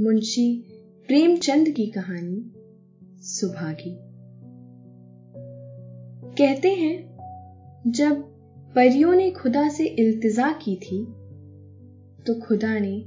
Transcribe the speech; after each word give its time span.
मुंशी 0.00 0.64
प्रेमचंद 1.06 1.68
की 1.68 1.86
कहानी 1.86 2.52
सुभागी। 3.20 3.96
कहते 6.38 6.68
हैं, 6.68 7.16
जब 7.86 8.22
परियों 8.74 9.14
ने 9.14 9.30
खुदा 9.30 9.68
से 9.68 9.86
इल्तिजा 9.86 10.52
की 10.52 10.76
थी 10.76 11.04
तो 12.26 12.40
खुदा 12.40 12.78
ने 12.78 13.04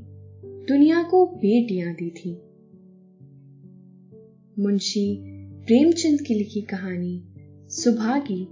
दुनिया 0.66 1.04
को 1.04 1.26
बेटियाँ 1.26 1.94
दी 1.94 2.10
थी। 2.10 2.34
मुंशी 4.60 5.24
प्रेमचंद 5.66 6.22
की 6.22 6.34
लिखी 6.34 6.62
कहानी 6.62 7.24
सुभागी 7.70 8.44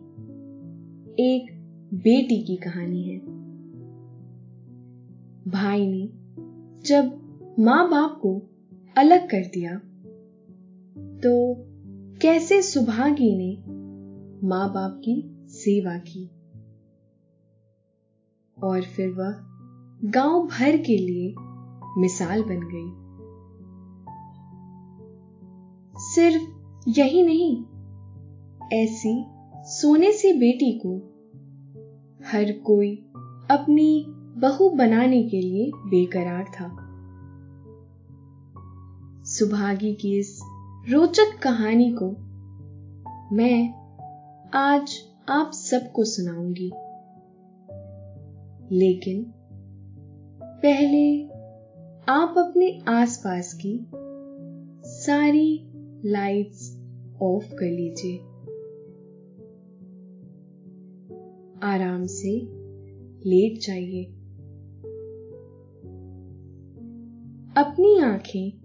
एक 1.20 1.46
बेटी 1.94 2.44
की 2.44 2.56
कहानी 2.56 3.04
है। 3.04 3.20
भाई 5.52 5.88
ने 5.88 6.10
जब 6.84 7.25
माँ 7.60 7.90
बाप 7.90 8.20
को 8.22 8.42
अलग 8.98 9.30
कर 9.30 9.46
दिया। 9.46 9.76
तो 11.20 11.56
कैसे 12.22 12.62
सुभागी 12.62 13.38
ने 13.38 13.58
माँ 14.48 14.74
बाप 14.74 14.98
की 14.98 15.46
सेवा 15.48 15.98
की? 15.98 16.26
और 18.64 18.82
फिर 18.82 19.10
वह 19.10 19.36
गाँव 20.10 20.48
भर 20.48 20.78
के 20.78 20.98
लिए 20.98 21.36
मिसाल 21.98 22.44
बन 22.44 22.60
गई। 22.60 23.06
सिर्फ़ 26.00 26.44
यही 26.90 27.24
नहीं, 27.24 27.64
ऐसी 28.74 29.26
सोने 29.56 30.12
सी 30.12 30.34
बेटी 30.34 30.80
को 30.86 30.98
हर 32.26 32.52
कोई 32.52 32.96
अपनी 33.52 34.06
बहू 34.38 34.70
बनाने 34.70 35.24
के 35.24 35.42
लिए 35.42 35.72
बेकरार 35.76 36.44
था। 36.44 36.85
सुभागी 39.40 39.94
की 39.94 40.20
इस 40.20 40.40
रोचक 40.90 41.40
कहानी 41.44 41.96
को 42.02 42.12
मैं 43.36 43.74
आज 44.54 44.98
आप 45.30 45.52
सबको 45.54 46.04
सुनाऊँगी। 46.04 46.72
लेकिन 48.76 49.34
पहले 50.44 51.28
आप 52.12 52.34
अपने 52.38 52.80
आसपास 52.88 53.54
की 53.54 53.88
सारी 54.90 55.68
लाइट्स 56.06 56.78
ऑफ़ 57.22 57.54
कर 57.56 57.66
लीजिए। 57.66 58.18
आराम 61.64 62.06
से 62.06 62.48
लेट 63.30 63.60
जाइए। 63.62 64.04
अपनी 67.58 68.00
आँखें 68.00 68.65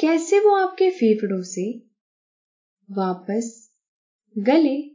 कैसे 0.00 0.40
वो 0.40 0.56
आपके 0.56 0.90
फेफड़ों 0.90 1.42
से 1.42 1.78
वापस 2.90 3.72
गले 4.38 4.90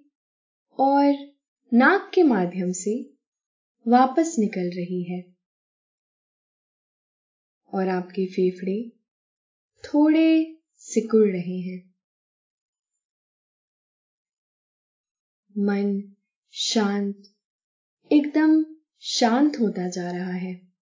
और 0.79 1.33
नाक 1.73 2.11
के 2.13 2.23
माध्यम 2.23 2.71
से 2.71 3.13
वापस 3.87 4.35
निकल 4.39 4.69
रही 4.75 5.03
है? 5.03 5.35
और 7.73 7.87
आपके 7.87 8.25
फेफड़े 8.25 8.89
थोड़े 9.85 10.57
सिकुड़ 10.77 11.27
रहे 11.27 11.59
हैं। 11.59 11.95
मन 15.57 16.15
शांत, 16.51 17.23
एकदम 18.11 18.65
शांत 18.99 19.59
होता 19.59 19.89
जा 19.89 20.11
रहा 20.11 20.31
है। 20.31 20.73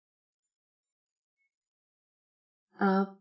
आप 2.80 3.19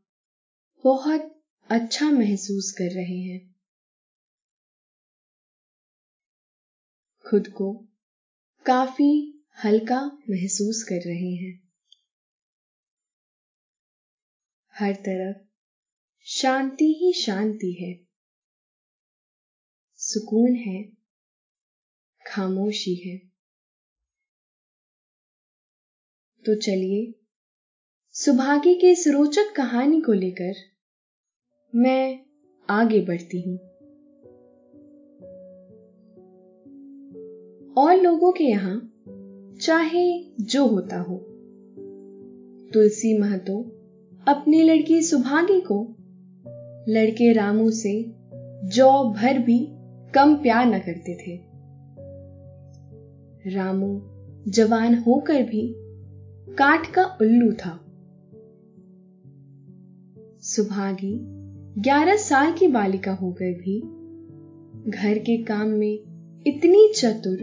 बहुत 0.83 1.43
अच्छा 1.71 2.11
महसूस 2.11 2.75
कर 2.77 2.91
रहे 2.91 3.19
हैं। 3.19 3.55
खुद 7.29 7.47
को 7.47 7.73
काफ़ी 8.65 9.43
हल्का 9.63 10.05
महसूस 10.05 10.83
कर 10.83 10.95
रहे 10.95 11.35
हैं। 11.35 11.69
हर 14.73 14.93
तरफ़ 14.93 15.37
शांति 16.25 16.85
ही 16.85 17.13
शांति 17.13 17.73
है। 17.73 18.07
सुकून 19.95 20.55
है, 20.55 20.83
खामोशी 22.27 22.95
है। 22.95 23.17
तो 26.45 26.55
चलिए 26.55 27.25
सुभागी 28.11 28.75
की 28.75 28.89
इस 28.89 29.07
रोचक 29.07 29.53
कहानी 29.55 30.01
को 30.01 30.13
लेकर 30.13 30.68
मैं 31.75 32.19
आगे 32.69 33.01
बढ़ती 33.01 33.41
हूँ। 33.41 33.57
और 37.73 38.01
लोगों 38.03 38.31
के 38.31 38.43
यहाँ, 38.43 38.93
चाहे 39.61 40.23
जो 40.41 40.67
होता 40.67 40.99
हो। 40.99 41.17
तुलसी 42.73 43.17
महतो 43.17 43.61
अपनी 44.27 44.63
लड़की 44.63 45.01
सुभागी 45.01 45.61
को, 45.61 45.95
लड़के 46.91 47.33
रामू 47.33 47.71
से 47.71 48.05
जौ 48.63 49.13
भर 49.13 49.39
भी 49.39 49.67
कम 50.13 50.35
प्यार 50.35 50.65
न 50.65 50.79
करते 50.79 51.15
थे। 51.15 51.41
रामू 53.55 54.01
जवान 54.51 54.95
होकर 54.95 55.43
भी 55.43 55.75
काठ 56.53 56.93
का 56.93 57.05
उल्लू 57.05 57.51
था। 57.51 57.85
सुभागी 60.41 61.38
ग्यारह 61.79 62.15
साल 62.15 62.53
की 62.53 62.67
बालिका 62.67 63.11
होकर 63.11 63.53
भी। 63.53 63.81
घर 64.91 65.17
के 65.17 65.43
काम 65.43 65.67
में 65.67 65.99
इतनी 66.47 66.93
चतुर 66.95 67.37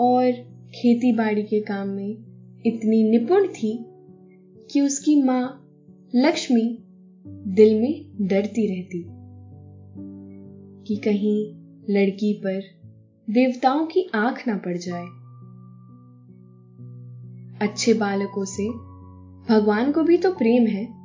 और 0.00 0.32
खेती 0.74 1.12
बाड़ी 1.12 1.42
के 1.42 1.60
काम 1.60 1.88
में 1.88 2.10
इतनी 2.66 3.10
निपुण 3.10 3.46
थी 3.48 3.84
कि 4.70 4.80
उसकी 4.80 5.22
माँ 5.22 5.68
लक्ष्मी 6.14 6.78
दिल 7.26 7.80
में 7.80 8.26
डरती 8.28 8.66
रहती 8.66 9.04
कि 10.84 10.96
कहीं 10.96 11.54
लड़की 11.90 12.32
पर 12.46 12.62
देवताओं 13.30 13.86
की 13.86 14.10
आँख 14.14 14.48
ना 14.48 14.56
पड़ 14.56 14.76
जाए। 14.76 15.06
अच्छे 17.68 17.94
बालकों 17.94 18.44
से 18.44 18.68
भगवान 19.48 19.92
को 19.92 20.02
भी 20.02 20.18
तो 20.18 20.30
प्रेम 20.30 20.66
है। 20.66 21.01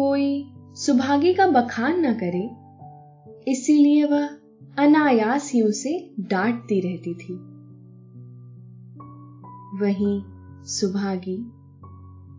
कोई 0.00 0.52
सुभागी 0.56 1.34
का 1.34 1.46
बखान 1.46 2.00
ना 2.00 2.12
करे, 2.12 2.50
इसीलिए 3.50 4.04
वह 4.04 4.26
अनायास 4.78 5.52
ही 5.52 5.62
उसे 5.62 6.14
डांटती 6.20 6.80
रहती 6.80 7.14
थी। 7.14 7.34
वहीं 9.80 10.22
सुभागी 10.64 11.50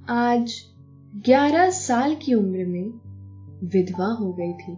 आज 0.09 0.53
ग्यारह 1.15 1.69
साल 1.69 2.15
की 2.15 2.33
उम्र 2.33 2.65
में 2.65 2.87
विधवा 3.67 4.07
हो 4.07 4.33
गई 4.33 4.53
थी। 4.53 4.73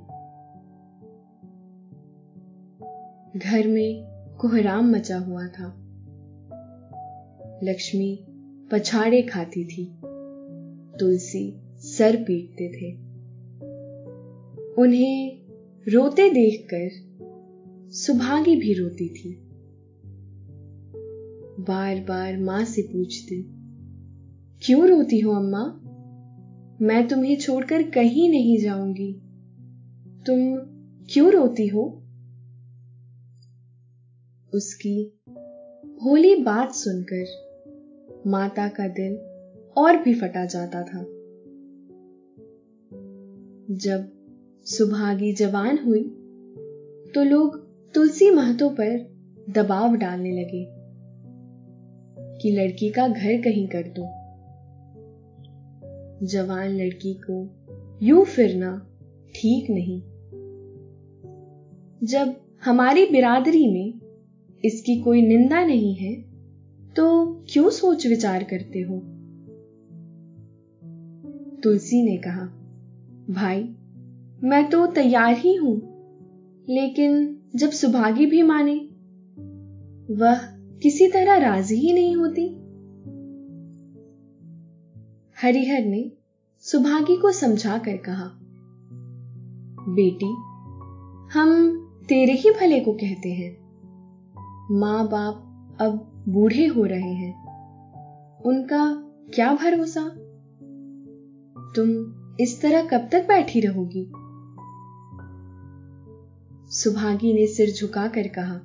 घर 3.40 3.68
में 3.68 4.06
कोहराम 4.42 4.92
मचा 4.92 5.18
हुआ 5.18 5.48
था। 5.48 5.76
लक्ष्मी 7.64 8.26
पछाड़े 8.72 9.22
खाती 9.22 9.66
थी। 9.66 9.98
तुलसी 11.00 11.63
सर 11.84 12.16
पीटते 12.16 12.68
थे। 12.70 12.92
उन्हें 14.82 15.42
रोते 15.88 16.30
देखकर 16.30 16.90
सुभागी 17.92 18.56
भी 18.56 18.74
रोती 18.74 19.10
थी। 19.10 19.30
बार 21.60 22.00
बार 22.00 22.38
माँ 22.38 22.66
से 22.66 22.82
पूछती, 22.82 23.42
क्यों 24.66 24.88
रोती 24.88 25.20
हो 25.20 25.32
अम्मा? 25.32 25.80
मैं 26.82 27.08
तुम्हें 27.08 27.38
छोड़कर 27.38 27.84
कहीं 27.84 28.30
नहीं 28.30 28.58
जाऊँगी। 28.60 29.14
तुम 30.26 30.56
क्यों 31.10 31.32
रोती 31.32 31.68
हो? 31.68 31.84
उसकी 34.54 35.22
भोली 36.04 36.36
बात 36.36 36.72
सुनकर 36.72 37.26
माता 38.28 38.68
का 38.68 38.88
दिल 38.88 39.16
और 39.78 40.04
भी 40.04 40.14
फटा 40.14 40.46
जाता 40.46 40.84
था। 40.84 41.13
जब 43.74 44.12
सुभागी 44.66 45.34
जवान 45.34 45.80
हुई 45.86 46.04
तो 47.16 47.24
लोग 47.24 47.58
तुलसी 47.94 48.30
महतो 48.30 48.70
पर 48.70 49.16
दबाव 49.50 49.96
डालने 49.96 50.32
लगे 50.32 50.68
कि 52.42 52.52
लड़की 52.52 52.90
का 52.90 53.08
घर 53.08 53.42
कहीं 53.42 53.68
कर 53.68 53.84
दो। 53.84 54.04
जवान 56.26 56.70
लड़की 56.70 57.22
को 57.30 57.50
यूँ 58.04 58.26
फिरना 58.26 58.88
ठीक 59.36 59.70
नहीं। 59.70 60.02
जब 62.08 62.36
हमारी 62.64 63.06
बिरादरी 63.06 63.68
में 63.68 63.94
इसकी 64.66 65.02
कोई 65.02 65.22
निंदा 65.22 65.66
नहीं 65.66 65.96
है 65.96 66.16
तो 66.96 67.26
क्यों 67.50 67.70
सोच 67.70 68.08
विचार 68.08 68.44
करते 68.44 68.80
हो? 68.80 69.00
तुलसी 71.64 72.04
ने 72.04 72.18
कहा 72.18 72.60
भाई, 73.30 73.64
मैं 74.44 74.70
तो 74.70 74.86
तैयार 74.88 75.34
ही 75.34 75.56
हूँ, 75.56 75.76
लेकिन 76.70 77.40
जब 77.56 77.70
सुभागी 77.70 78.26
भी 78.26 78.42
माने, 78.42 78.76
वह 80.14 80.38
किसी 80.84 81.08
तरह 81.08 81.38
राज़ी 81.38 81.76
ही 81.76 81.94
नहीं 81.94 82.16
होती। 82.16 82.48
हरिहर 85.42 85.86
ने 85.86 86.12
सुभागी 86.60 87.18
को 87.18 87.32
समझा 87.32 87.78
कर 87.78 87.98
कहा, 87.98 88.30
बेटी, 89.90 90.34
हम 91.40 91.70
तेरे 92.10 92.34
ही 92.34 92.52
भले 92.52 92.80
को 92.80 92.94
कहते 92.94 93.34
हैं। 93.34 93.52
माँ 94.72 95.08
बाप 95.08 95.78
अब 95.82 96.24
बूढ़े 96.30 96.66
हो 96.68 96.84
रहे 96.84 97.14
हैं, 97.14 97.34
उनका 98.42 98.94
क्या 99.36 99.54
भरोसा? 99.54 100.10
तुम 101.76 102.23
इस 102.40 102.62
तरह 102.62 102.84
कब 102.84 103.10
तक 103.12 103.28
बैठी 103.28 103.60
रहोगी? 103.60 104.04
सुभागी 106.70 107.34
ने 107.34 107.48
सिर 107.48 107.72
झुकाकर 107.72 108.28
कहा, 108.28 108.60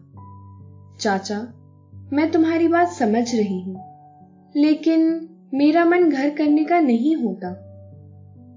चाचा, 1.01 1.53
मैं 2.13 2.31
तुम्हारी 2.31 2.69
बात 2.69 2.89
समझ 2.89 3.35
रही 3.35 3.61
हूँ, 3.61 3.81
लेकिन 4.57 5.29
मेरा 5.55 5.85
मन 5.85 6.11
घर 6.11 6.31
करने 6.31 6.65
का 6.65 6.81
नहीं 6.81 7.17
होता। 7.17 7.51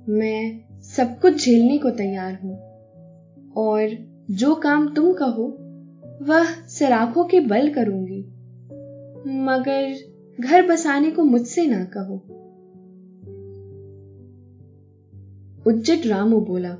मैं 0.09 0.59
सब 0.81 1.19
कुछ 1.19 1.45
झेलने 1.45 1.77
को 1.77 1.89
तैयार 1.89 2.39
हूँ, 2.43 2.57
और 3.57 3.97
जो 4.31 4.55
काम 4.55 4.93
तुम 4.93 5.13
कहो, 5.13 5.47
वह 6.21 6.67
सराखों 6.67 7.25
के 7.25 7.39
बल 7.39 7.69
करूँगी। 7.69 8.21
मगर 9.43 9.95
घर 10.39 10.67
बसाने 10.67 11.11
को 11.11 11.23
मुझसे 11.23 11.67
ना 11.67 11.83
कहो। 11.83 12.37
उज्जट 15.65 16.05
रामू 16.07 16.39
बोला, 16.39 16.73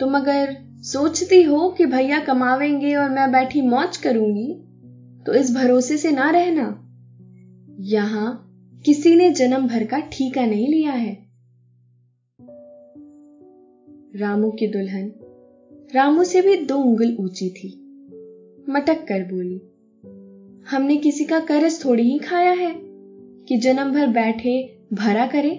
तुम 0.00 0.16
अगर 0.16 0.56
सोचती 0.82 1.42
हो 1.42 1.68
कि 1.70 1.86
भैया 1.86 2.18
कमावेंगे 2.18 2.94
और 2.94 3.10
मैं 3.10 3.30
बैठी 3.32 3.62
मौज 3.62 3.96
करूँगी 3.96 4.52
तो 5.26 5.34
इस 5.34 5.54
भरोसे 5.54 5.96
से 5.98 6.10
ना 6.10 6.30
रहना। 6.30 6.66
यहाँ 7.86 8.42
किसी 8.84 9.14
ने 9.16 9.30
जन्म 9.30 9.66
भर 9.68 9.84
का 9.84 9.98
ठीका 10.12 10.44
नहीं 10.46 10.68
लिया 10.68 10.92
है। 10.92 11.12
रामू 14.16 14.50
की 14.50 14.66
दुल्हन, 14.66 15.12
रामू 15.94 16.24
से 16.24 16.42
भी 16.42 16.56
दो 16.56 16.76
उंगल 16.76 17.16
ऊँची 17.20 17.48
थी। 17.50 17.68
मटक 18.68 19.04
कर 19.04 19.24
बोली, 19.24 19.60
हमने 20.70 20.96
किसी 20.96 21.24
का 21.24 21.40
कर्ज 21.40 21.84
थोड़ी 21.84 22.02
ही 22.02 22.18
खाया 22.18 22.52
है 22.52 22.72
कि 23.48 23.56
जन्म 23.56 23.92
भर 23.92 24.06
बैठे 24.06 24.54
भरा 24.92 25.26
करे? 25.26 25.50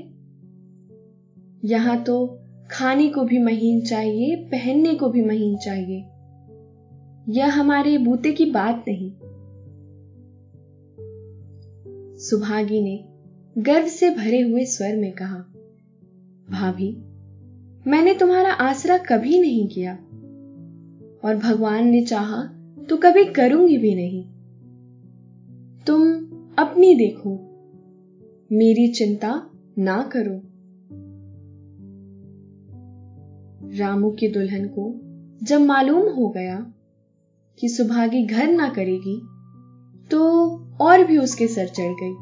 यहाँ 1.65 2.03
तो 2.03 2.39
खाने 2.71 3.09
को 3.09 3.23
भी 3.23 3.39
महीन 3.39 3.81
चाहिए, 3.81 4.35
पहनने 4.35 4.95
को 4.95 5.09
भी 5.09 5.21
महीन 5.21 5.57
चाहिए। 5.57 6.05
यह 7.29 7.59
हमारे 7.59 7.97
बूते 7.97 8.31
की 8.31 8.45
बात 8.45 8.85
नहीं। 8.87 9.11
सुभागी 12.17 12.81
ने 12.81 13.05
गर्व 13.57 13.87
से 13.87 14.09
भरे 14.09 14.41
हुए 14.41 14.65
स्वर 14.65 14.95
में 14.95 15.11
कहा, 15.11 15.37
भाभी, 16.49 16.97
मैंने 17.89 18.13
तुम्हारा 18.13 18.51
आसरा 18.51 18.97
कभी 18.97 19.41
नहीं 19.41 19.67
किया। 19.67 19.93
और 21.23 21.35
भगवान 21.43 21.87
ने 21.87 22.05
चाहा 22.05 22.43
तो 22.89 22.97
कभी 22.97 23.25
करूँगी 23.25 23.77
भी 23.77 23.95
नहीं। 23.95 24.23
तुम 25.87 26.15
अपनी 26.57 26.95
देखो, 26.95 27.31
मेरी 28.51 28.87
चिंता 28.87 29.49
ना 29.79 30.01
करो। 30.01 30.46
रामू 33.75 34.11
की 34.11 34.27
दुल्हन 34.27 34.67
को 34.67 34.91
जब 35.45 35.61
मालूम 35.61 36.09
हो 36.09 36.29
गया 36.29 36.65
कि 37.59 37.69
सुभागी 37.69 38.25
घर 38.25 38.47
ना 38.47 38.69
करेगी 38.69 39.19
तो 40.11 40.21
और 40.81 41.03
भी 41.03 41.17
उसके 41.17 41.47
सर 41.47 41.67
चढ़ 41.67 41.93
गई। 42.03 42.13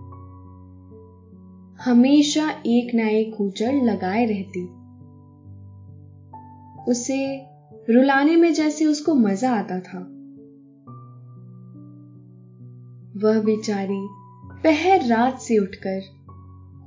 हमेशा 1.83 2.49
एक 2.65 2.95
ना 2.95 3.07
एक 3.07 3.33
खूचड़ 3.35 3.73
लगाए 3.75 4.25
रहती। 4.25 4.63
उसे 6.91 7.41
रुलाने 7.89 8.35
में 8.35 8.53
जैसे 8.53 8.85
उसको 8.85 9.15
मज़ा 9.15 9.51
आता 9.51 9.79
था। 9.79 9.99
वह 13.17 13.39
बेचारी 13.39 14.07
पहर 14.63 15.05
रात 15.05 15.39
से 15.39 15.57
उठकर 15.57 16.01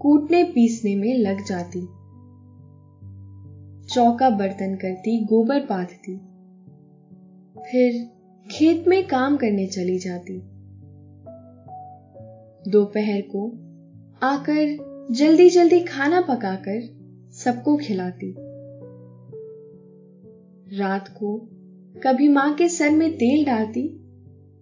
कूटने 0.00 0.44
पीसने 0.44 0.96
में 0.96 1.14
लग 1.14 1.44
जाती। 1.44 1.88
चौका 3.98 4.30
बर्तन 4.30 4.74
करती, 4.74 5.24
गोबर 5.24 5.60
पाथती 5.60 6.18
फिर 7.62 8.06
खेत 8.50 8.88
में 8.88 9.06
काम 9.06 9.36
करने 9.36 9.66
चली 9.66 9.98
जाती। 9.98 10.38
दोपहर 12.70 13.20
को 13.20 13.48
आकर 14.22 14.76
जल्दी 15.10 15.50
जल्दी 15.50 15.80
खाना 15.80 16.20
पकाकर 16.20 16.80
सबको 17.32 17.76
खिलाती। 17.76 18.34
रात 20.78 21.08
को 21.08 21.38
कभी 22.02 22.28
माँ 22.28 22.54
के 22.54 22.68
सर 22.68 22.90
में 22.90 23.10
तेल 23.10 23.44
डालती 23.44 23.88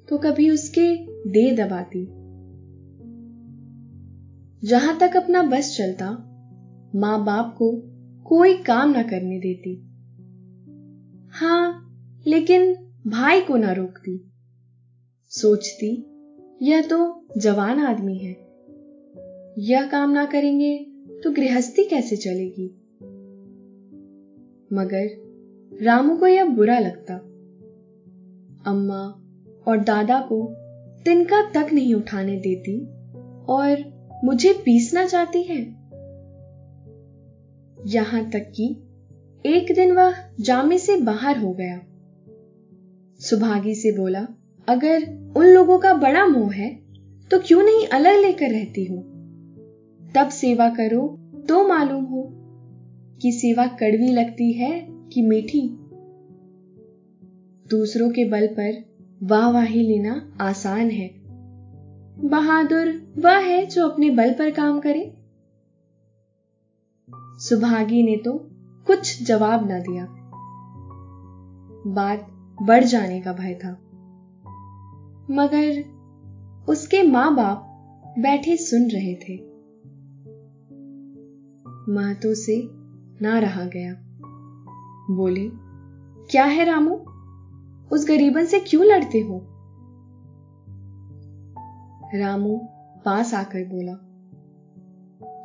तो 0.09 0.19
कभी 0.19 0.51
उसके 0.51 0.97
दे 1.31 1.53
दबाती। 1.53 2.05
जहाँ 4.69 4.97
तक 4.97 5.17
अपना 5.17 5.43
बस 5.43 5.77
चलता, 5.79 6.11
माँ 6.95 7.25
बाप 7.25 7.55
को 7.59 7.96
कोई 8.29 8.55
काम 8.55 8.91
ना 8.91 9.03
करने 9.03 9.39
देती। 9.39 9.83
हाँ, 11.31 11.83
लेकिन 12.27 12.75
भाई 13.07 13.41
को 13.41 13.57
ना 13.57 13.73
रोकती। 13.73 14.31
सोचती, 15.29 16.07
यह 16.63 16.83
तो 16.83 17.27
जवान 17.39 17.79
आदमी 17.79 18.19
है। 18.19 18.33
यह 19.59 19.87
काम 19.87 20.11
ना 20.11 20.27
करेंगे 20.27 20.79
तो 21.25 21.31
गृहस्थी 21.31 21.85
कैसे 21.85 22.17
चलेगी? 22.17 22.67
मगर 24.73 25.27
रामू 25.85 26.17
को 26.17 26.27
यह 26.27 26.45
बुरा 26.45 26.79
लगता। 26.79 27.15
अम्मा 28.71 29.23
और 29.69 29.79
दादा 29.79 30.21
को 30.21 30.55
तिनका 31.05 31.51
तक 31.51 31.73
नहीं 31.73 31.95
उठाने 31.95 32.37
देती 32.37 32.87
और 33.45 33.97
मुझे 34.25 34.53
पीसना 34.53 35.07
चाहती 35.07 35.43
है। 35.43 35.86
यहाँ 37.87 38.31
तक 38.31 38.53
कि 38.57 38.77
एक 39.47 39.75
दिन 39.75 39.93
वह 39.93 40.15
जामे 40.41 40.79
से 40.79 40.97
बाहर 40.97 41.39
हो 41.39 41.53
गया। 41.53 41.81
सुभागी 43.21 43.75
से 43.75 43.97
बोला, 43.97 44.27
अगर 44.69 45.03
उन 45.37 45.47
लोगों 45.47 45.79
का 45.79 45.95
बड़ा 45.95 46.27
मोह 46.27 46.53
है 46.53 46.81
तो 47.31 47.39
क्यों 47.39 47.63
नहीं 47.63 47.87
अलग 47.87 48.21
लेकर 48.21 48.51
रहती 48.51 48.85
हो? 48.85 48.97
तब 50.15 50.29
सेवा 50.29 50.69
करो 50.69 51.19
तो 51.49 51.69
मालूम 51.69 52.05
हो 52.05 52.33
कि 53.23 53.33
सेवा 53.33 53.67
कड़वी 53.67 54.09
लगती 54.09 54.53
है 54.53 54.87
कि 54.91 55.23
मीठी। 55.23 55.79
दूसरों 57.71 58.11
के 58.11 58.25
बल 58.25 58.47
पर 58.47 58.85
वाह 59.23 59.41
वाहवाही 59.41 59.83
लेना 59.83 60.37
आसान 60.41 60.91
है। 60.91 61.11
बहादुर 62.29 63.15
वह 63.19 63.39
है 63.39 63.67
जो 63.67 63.89
अपने 63.89 64.11
बल 64.11 64.33
पर 64.33 64.51
काम 64.51 64.81
करे। 64.81 65.16
सुभागी 67.39 68.03
ने 68.03 68.17
तो 68.17 68.33
कुछ 68.87 69.23
जवाब 69.23 69.69
ना 69.69 69.79
दिया। 69.79 70.07
बात 71.93 72.29
बढ़ 72.63 72.85
जाने 72.85 73.21
का 73.21 73.33
भय 73.33 73.55
था। 73.55 73.71
मगर 75.31 75.97
उसके 76.69 77.03
माँ 77.03 77.37
बाप 77.37 77.63
बैठे 78.19 78.57
सुन 78.57 78.89
रहे 78.89 79.15
थे। 79.15 79.37
महतो 81.93 82.35
से 82.35 82.63
ना 83.23 83.39
रहा 83.39 83.65
गया। 83.65 83.95
बोले, 85.11 85.51
क्या 86.31 86.45
है 86.45 86.65
रामू? 86.65 86.95
उस 87.93 88.09
गरीबन 88.09 88.45
से 88.45 88.61
क्यों 88.61 88.85
लड़ते 88.85 89.21
हो? 89.21 89.47
रामू 92.15 92.61
पास 93.05 93.35
आकर 93.35 93.65
बोला, 93.65 93.95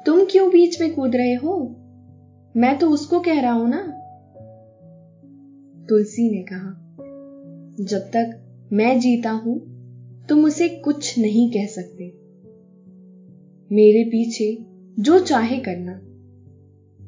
तुम 0.05 0.25
क्यों 0.31 0.49
बीच 0.49 0.81
में 0.81 0.95
कूद 0.95 1.15
रहे 1.15 1.35
हो? 1.35 1.77
मैं 2.57 2.77
तो 2.79 2.89
उसको 2.89 3.19
कह 3.19 3.41
रहा 3.41 3.51
हूँ 3.51 3.69
ना। 3.69 3.81
तुलसी 5.89 6.29
ने 6.31 6.45
कहा, 6.53 6.71
जब 7.85 7.99
तक 7.99 8.69
मैं 8.73 8.99
जीता 8.99 9.31
हूँ, 9.31 9.59
तुम 10.29 10.45
उसे 10.45 10.69
कुछ 10.69 11.19
नहीं 11.19 11.51
कह 11.51 11.65
सकते। 11.65 12.07
मेरे 13.75 14.03
पीछे 14.03 14.57
जो 14.99 15.19
चाहे 15.19 15.59
करना। 15.59 15.99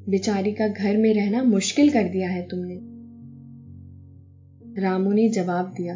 बेचारी 0.09 0.51
का 0.51 0.67
घर 0.67 0.97
में 0.97 1.13
रहना 1.13 1.43
मुश्किल 1.43 1.89
कर 1.89 2.03
दिया 2.03 2.29
है 2.29 2.47
तुमने। 2.47 2.79
रामू 4.81 5.11
ने 5.11 5.29
जवाब 5.29 5.73
दिया, 5.77 5.95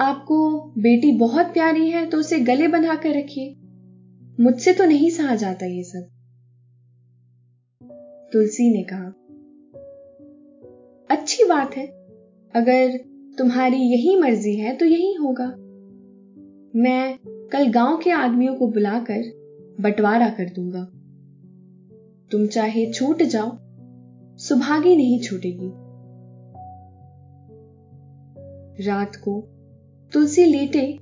आपको 0.00 0.60
बेटी 0.78 1.12
बहुत 1.12 1.46
प्यारी 1.46 1.90
है 1.90 2.06
तो 2.06 2.18
उसे 2.18 2.38
गले 2.40 2.68
बंधा 2.68 2.94
कर 2.94 3.18
रखिए। 3.18 3.56
मुझसे 4.40 4.72
तो 4.72 4.84
नहीं 4.84 5.10
सहा 5.10 5.34
जाता 5.34 5.66
ये 5.66 5.82
सब। 5.82 6.08
तुलसी 8.32 8.70
ने 8.70 8.82
कहा, 8.92 9.06
अच्छी 11.10 11.44
बात 11.44 11.76
है, 11.76 11.86
अगर 12.54 12.96
तुम्हारी 13.38 13.76
यही 13.76 14.16
मर्ज़ी 14.16 14.56
है 14.56 14.76
तो 14.76 14.84
यही 14.84 15.12
होगा। 15.14 15.46
मैं 16.76 17.18
कल 17.52 17.70
गाँव 17.70 17.98
के 17.98 18.10
आदमियों 18.10 18.54
को 18.54 18.66
बुलाकर 18.66 19.22
बंटवारा 19.80 20.28
कर 20.28 20.44
दूँगा। 20.44 20.84
तुम 22.30 22.46
चाहे 22.46 22.92
छूट 22.92 23.22
जाओ 23.22 23.56
सुभागी 24.36 24.96
नहीं 24.96 25.20
छूटेगी। 25.20 25.70
रात 28.86 29.16
को 29.16 29.40
तुलसी 30.12 30.44
लेटे 30.44 30.98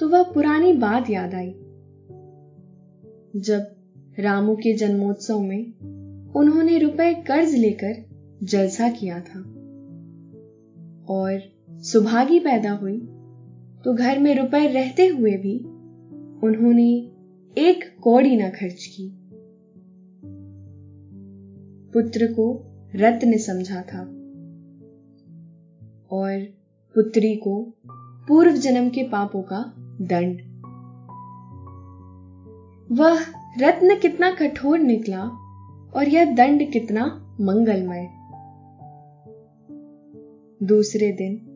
तो 0.00 0.08
वह 0.08 0.22
पुरानी 0.22 0.72
बात 0.72 1.10
याद 1.10 1.34
आई। 1.34 1.50
जब 3.36 3.66
रामू 4.18 4.56
के 4.56 4.72
जन्मोत्सव 4.72 5.40
में 5.40 5.72
उन्होंने 6.36 6.78
रुपए 6.78 7.14
कर्ज 7.14 7.54
लेकर 7.54 8.04
जलसा 8.42 8.88
किया 8.90 9.20
था। 9.20 9.40
और 11.08 11.40
सुभागी 11.82 12.38
पैदा 12.40 12.72
हुई 12.72 12.98
तो 13.84 13.94
घर 13.94 14.18
में 14.18 14.34
रुपए 14.36 14.66
रहते 14.66 15.06
हुए 15.06 15.36
भी 15.36 15.58
उन्होंने 16.46 16.90
एक 17.58 18.00
कौड़ी 18.02 18.36
ना 18.36 18.48
खर्च 18.48 18.84
की। 18.84 19.16
पुत्र 21.92 22.26
को 22.26 22.66
रत्न 22.94 23.38
समझा 23.38 23.82
था 23.82 24.02
और 26.10 26.40
पुत्री 26.94 27.36
को 27.36 27.74
पूर्व 28.28 28.52
जन्म 28.52 28.88
के 28.90 29.02
पापों 29.02 29.42
का 29.42 29.74
दंड। 30.00 30.40
वह 32.98 33.20
रत्न 33.60 33.98
कितना 33.98 34.30
कठोर 34.30 34.78
निकला 34.78 35.30
और 35.96 36.08
यह 36.08 36.34
दंड 36.34 36.70
कितना 36.72 37.04
मंगलमय। 37.40 38.08
दूसरे 40.66 41.12
दिन, 41.12 41.46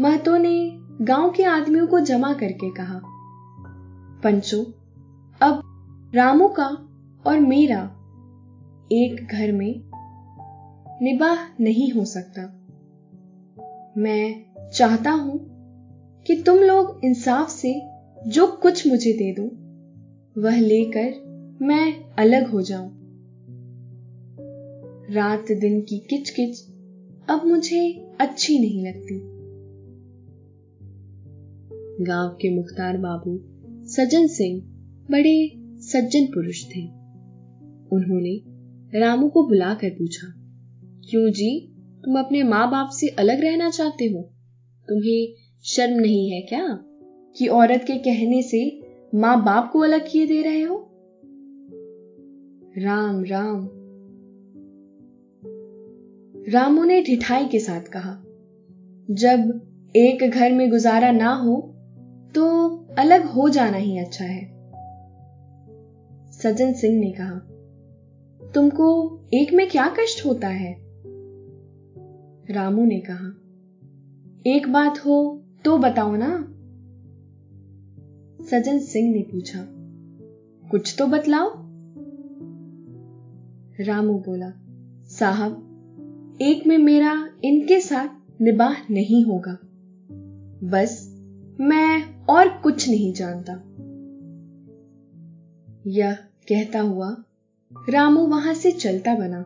महतो 0.00 0.36
ने 0.36 0.78
गाँव 1.04 1.30
के 1.30 1.44
आदमियों 1.44 1.86
को 1.86 2.00
जमा 2.00 2.32
करके 2.32 2.70
कहा, 2.70 3.00
पंचो, 4.24 4.62
अब 5.42 5.62
रामू 6.14 6.48
का 6.48 6.68
और 7.26 7.40
मेरा 7.40 7.82
एक 8.92 9.28
घर 9.32 9.52
में 9.52 9.82
निबाह 11.02 11.62
नहीं 11.62 11.92
हो 11.92 12.04
सकता। 12.04 12.42
मैं 13.98 14.44
चाहता 14.70 15.10
हूँ 15.10 15.38
कि 16.26 16.42
तुम 16.42 16.58
लोग 16.58 17.00
इंसाफ 17.04 17.48
से 17.48 17.82
जो 18.26 18.46
कुछ 18.46 18.86
मुझे 18.86 19.12
दे 19.12 19.32
दो, 19.38 19.44
वह 20.40 20.60
लेकर 20.60 21.12
मैं 21.62 22.14
अलग 22.18 22.50
हो 22.50 22.62
जाऊँ। 22.62 22.99
रात 25.10 25.52
दिन 25.52 25.80
की 25.80 25.98
किचकिच, 25.98 26.60
अब 27.30 27.46
मुझे 27.46 28.08
अच्छी 28.20 28.58
नहीं 28.58 28.86
लगती। 28.86 29.14
गाँव 32.04 32.28
के 32.30 32.50
मुख्तार 32.56 32.96
बाबू 32.96 33.40
सज्जन 33.86 34.26
सिंह 34.26 34.60
बड़े 35.10 35.52
सज्जन 35.80 36.26
पुरुष 36.26 36.64
थे। 36.64 36.84
उन्होंने 37.92 38.40
रामू 39.00 39.28
को 39.28 39.46
बुलाकर 39.46 39.90
पूछा, 39.90 40.32
क्यों 41.10 41.30
जी, 41.30 41.74
तुम 42.04 42.18
अपने 42.18 42.42
माँ 42.42 42.70
बाप 42.70 42.90
से 42.92 43.08
अलग 43.08 43.40
रहना 43.40 43.70
चाहते 43.70 44.04
हो? 44.04 44.22
तुम्हें 44.88 45.34
शर्म 45.64 46.00
नहीं 46.00 46.30
है 46.30 46.40
क्या 46.40 46.84
कि 47.36 47.46
औरत 47.46 47.84
के 47.86 47.98
कहने 47.98 48.42
से 48.42 48.80
माँ 49.14 49.44
बाप 49.44 49.70
को 49.72 49.78
अलग 49.78 50.10
किए 50.10 50.26
दे 50.26 50.42
रहे 50.42 50.62
हो? 50.62 50.86
राम 52.78 53.24
राम 53.24 53.79
रामू 56.50 56.84
ने 56.84 57.02
ठिठाई 57.02 57.46
के 57.46 57.58
साथ 57.60 57.80
कहा, 57.80 58.12
जब 59.10 59.92
एक 59.96 60.30
घर 60.30 60.52
में 60.52 60.70
गुजारा 60.70 61.10
ना 61.10 61.32
हो 61.34 61.76
तो 62.34 62.68
अलग 62.98 63.24
हो 63.24 63.48
जाना 63.48 63.76
ही 63.76 63.98
अच्छा 63.98 64.24
है। 64.24 64.44
सज्जन 66.32 66.72
सिंह 66.72 66.98
ने 67.00 67.10
कहा, 67.10 67.38
तुमको 68.54 68.88
एक 69.34 69.52
में 69.52 69.68
क्या 69.68 69.88
कष्ट 69.88 70.26
होता 70.26 70.48
है? 70.48 70.76
रामू 72.50 72.84
ने 72.84 73.00
कहा, 73.00 73.30
एक 74.46 74.68
बात 74.72 74.98
हो 74.98 75.44
तो 75.64 75.78
बताओ 75.78 76.16
ना। 76.16 76.34
सज्जन 78.44 78.78
सिंह 78.78 79.12
ने 79.12 79.22
पूछा, 79.22 79.66
कुछ 80.70 80.94
तो 80.98 81.06
बतलाओ। 81.06 81.50
रामू 83.80 84.18
बोला, 84.18 84.52
साहब 85.06 85.66
एक 86.42 86.66
में 86.66 86.78
मेरा 86.78 87.28
इनके 87.44 87.80
साथ 87.80 88.08
निबाह 88.40 88.74
नहीं 88.90 89.24
होगा। 89.24 89.58
बस 90.68 91.06
मैं 91.60 92.24
और 92.24 92.48
कुछ 92.48 92.88
नहीं 92.88 93.12
जानता। 93.12 93.52
यह 95.86 96.14
कहता 96.48 96.80
हुआ 96.80 97.16
रामू 97.88 98.20
वहाँ 98.20 98.54
से 98.54 98.72
चलता 98.72 99.14
बना। 99.14 99.42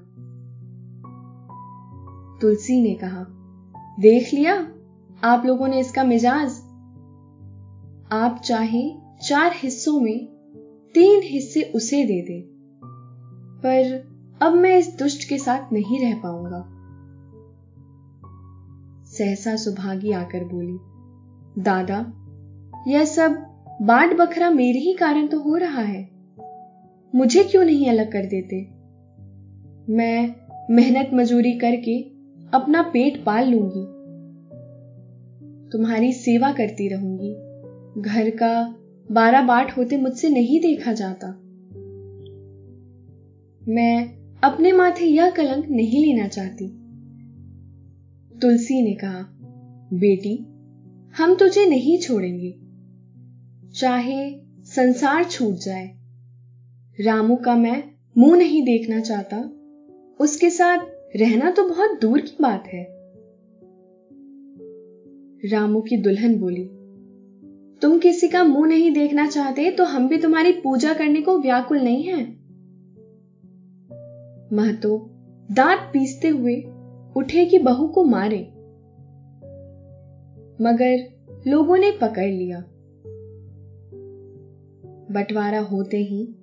तुलसी 2.40 2.82
ने 2.82 2.94
कहा, 2.94 3.26
देख 4.00 4.34
लिया? 4.34 4.72
आप 5.24 5.46
लोगों 5.46 5.68
ने 5.68 5.80
इसका 5.80 6.04
मिजाज? 6.04 6.50
आप 8.12 8.40
चाहे 8.44 8.90
चार 9.28 9.52
हिस्सों 9.54 10.00
में 10.00 10.26
तीन 10.94 11.22
हिस्से 11.22 11.62
उसे 11.62 12.04
दे 12.04 12.22
दे, 12.22 12.40
पर 13.62 14.08
अब 14.42 14.52
मैं 14.52 14.78
इस 14.78 14.96
दुष्ट 14.98 15.28
के 15.28 15.38
साथ 15.38 15.72
नहीं 15.72 16.00
रह 16.00 16.18
पाऊँगा। 16.18 16.70
सहसा 19.18 19.56
सुभागी 19.56 20.12
आकर 20.12 20.44
बोली, 20.44 20.78
दादा, 21.62 22.12
यह 22.88 23.04
सब 23.04 23.30
बाट 23.82 24.16
बखरा 24.16 24.50
मेरे 24.50 24.78
ही 24.78 24.92
कारण 24.92 25.26
तो 25.26 25.40
हो 25.40 25.56
रहा 25.56 25.80
है। 25.80 26.10
मुझे 27.14 27.44
क्यों 27.44 27.64
नहीं 27.64 27.88
अलग 27.88 28.12
कर 28.12 28.26
देते? 28.26 28.56
मैं 29.92 30.34
मेहनत 30.70 31.10
मजूरी 31.14 31.52
करके 31.52 32.00
अपना 32.54 32.82
पेट 32.82 33.24
पाल 33.24 33.50
लूँगी। 33.50 33.94
तुम्हारी 35.70 36.12
सेवा 36.12 36.52
करती 36.52 36.88
रहूँगी। 36.88 37.34
घर 38.02 38.30
का 38.30 38.76
बारह 39.12 39.42
बाट 39.42 39.76
होते 39.76 39.96
मुझसे 39.96 40.28
नहीं 40.28 40.60
देखा 40.60 40.92
जाता। 40.92 41.26
मैं 43.68 44.08
अपने 44.44 44.72
माथे 44.72 45.04
यह 45.04 45.30
कलंक 45.30 45.66
नहीं 45.70 46.04
लेना 46.06 46.28
चाहती। 46.28 46.83
तुलसी 48.44 48.82
ने 48.82 48.92
कहा, 48.92 49.38
बेटी, 49.92 50.36
हम 51.16 51.34
तुझे 51.34 51.66
नहीं 51.66 51.98
छोड़ेंगे। 51.98 52.58
चाहे 53.70 54.34
संसार 54.64 55.24
छूट 55.24 55.54
जाए। 55.54 55.94
रामू 57.00 57.36
का 57.36 57.56
मैं 57.56 57.84
मुँह 58.18 58.36
नहीं 58.36 58.62
देखना 58.62 59.00
चाहता। 59.00 59.38
उसके 60.20 60.50
साथ 60.50 60.78
रहना 61.16 61.50
तो 61.50 61.68
बहुत 61.68 62.00
दूर 62.00 62.20
की 62.20 62.36
बात 62.40 62.66
है। 62.66 62.86
रामू 65.52 65.80
की 65.80 65.96
दुल्हन 65.96 66.38
बोली, 66.38 66.64
तुम 67.82 67.98
किसी 67.98 68.28
का 68.28 68.44
मुँह 68.44 68.68
नहीं 68.68 68.92
देखना 68.92 69.26
चाहते 69.26 69.70
तो 69.70 69.84
हम 69.84 70.08
भी 70.08 70.16
तुम्हारी 70.16 70.52
पूजा 70.52 70.92
करने 70.92 71.20
को 71.20 71.38
व्याकुल 71.38 71.80
नहीं 71.80 72.02
हैं? 72.02 72.44
महतो 74.52 75.10
दांत 75.52 75.80
पीसते 75.80 76.28
हुए 76.28 76.64
उठे 77.16 77.46
कि 77.46 77.58
बहू 77.58 77.88
को 77.88 78.04
मारे। 78.04 78.50
मगर 80.64 81.14
लोगों 81.46 81.78
ने 81.78 81.90
पकड़ 81.90 82.30
लिया। 82.30 82.64
बंटवारा 85.10 85.60
होते 85.60 85.96
ही 85.96 86.34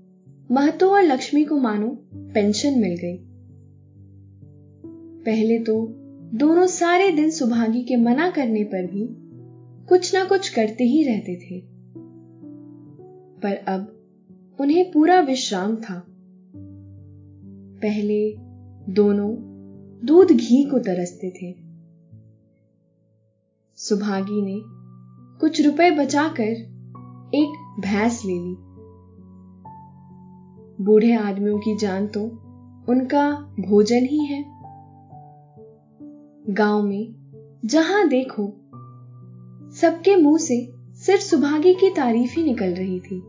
महतो 0.52 0.90
और 0.90 1.02
लक्ष्मी 1.02 1.44
को 1.44 1.58
मानो 1.58 1.98
पेंशन 2.16 2.80
मिल 2.80 2.98
गई। 2.98 3.18
पहले 5.26 5.60
तो 5.60 5.88
दोनों 6.34 6.68
सारे 6.68 7.12
दिन 7.12 7.30
सुभागी 7.30 7.84
के 7.84 7.96
मना 7.96 8.32
करने 8.32 8.64
पर 8.64 8.88
भी 8.88 9.08
कुछ 9.86 10.16
ना 10.16 10.26
कुछ 10.26 10.50
करते 10.50 10.84
ही 10.84 11.04
रहते 11.04 11.36
थे। 11.36 11.62
पर 13.40 13.56
अब 13.68 13.98
उन्हें 14.60 14.92
पूरा 14.92 15.20
विश्राम 15.20 15.76
था। 15.76 16.06
पहले 17.82 18.36
दोनों 18.94 19.51
दूध 20.04 20.32
घी 20.32 20.64
को 20.64 20.80
तरसते 20.80 21.30
थे। 21.30 21.56
सुभागी 23.76 24.42
ने 24.42 24.62
कुछ 25.40 25.62
रुपए 25.62 25.92
बचाकर 25.92 26.72
एक 27.36 27.76
भैंस 27.80 28.22
ले 28.26 28.34
ली। 28.34 28.56
बूढ़े 30.84 31.14
आदमियों 31.14 31.60
की 31.60 31.78
जान 31.78 32.08
तो 32.08 32.24
उनका 32.90 33.32
भोजन 33.60 34.06
ही 34.06 34.26
है। 34.26 34.46
गाँव 36.50 36.84
में 36.84 37.14
जहाँ 37.66 38.08
देखो, 38.08 38.48
सबके 39.72 40.16
मुँह 40.16 40.38
से 40.38 40.72
सिर्फ़ 40.94 41.22
सुभागी 41.22 41.74
की 41.74 41.90
तारीफ़ 41.90 42.36
ही 42.36 42.44
निकल 42.44 42.74
रही 42.74 43.00
थी। 43.00 43.24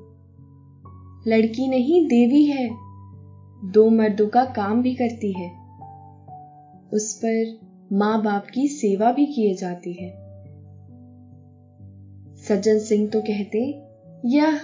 लड़की 1.31 1.69
नहीं, 1.69 2.07
देवी 2.07 2.45
है। 2.45 2.71
दो 3.65 3.91
मर्दों 3.91 4.29
का 4.29 4.45
काम 4.45 4.83
भी 4.83 4.95
करती 4.95 5.33
है। 5.33 5.62
उस 6.93 7.21
पर 7.25 7.59
माँ 7.93 8.23
बाप 8.23 8.47
की 8.47 8.69
सेवा 8.69 9.13
भी 9.13 9.27
किए 9.27 9.55
जाती 9.55 9.93
है। 9.93 10.11
सज्जन 12.37 12.79
सिंह 12.79 13.09
तो 13.09 13.21
कहते, 13.21 13.83
यह 14.25 14.61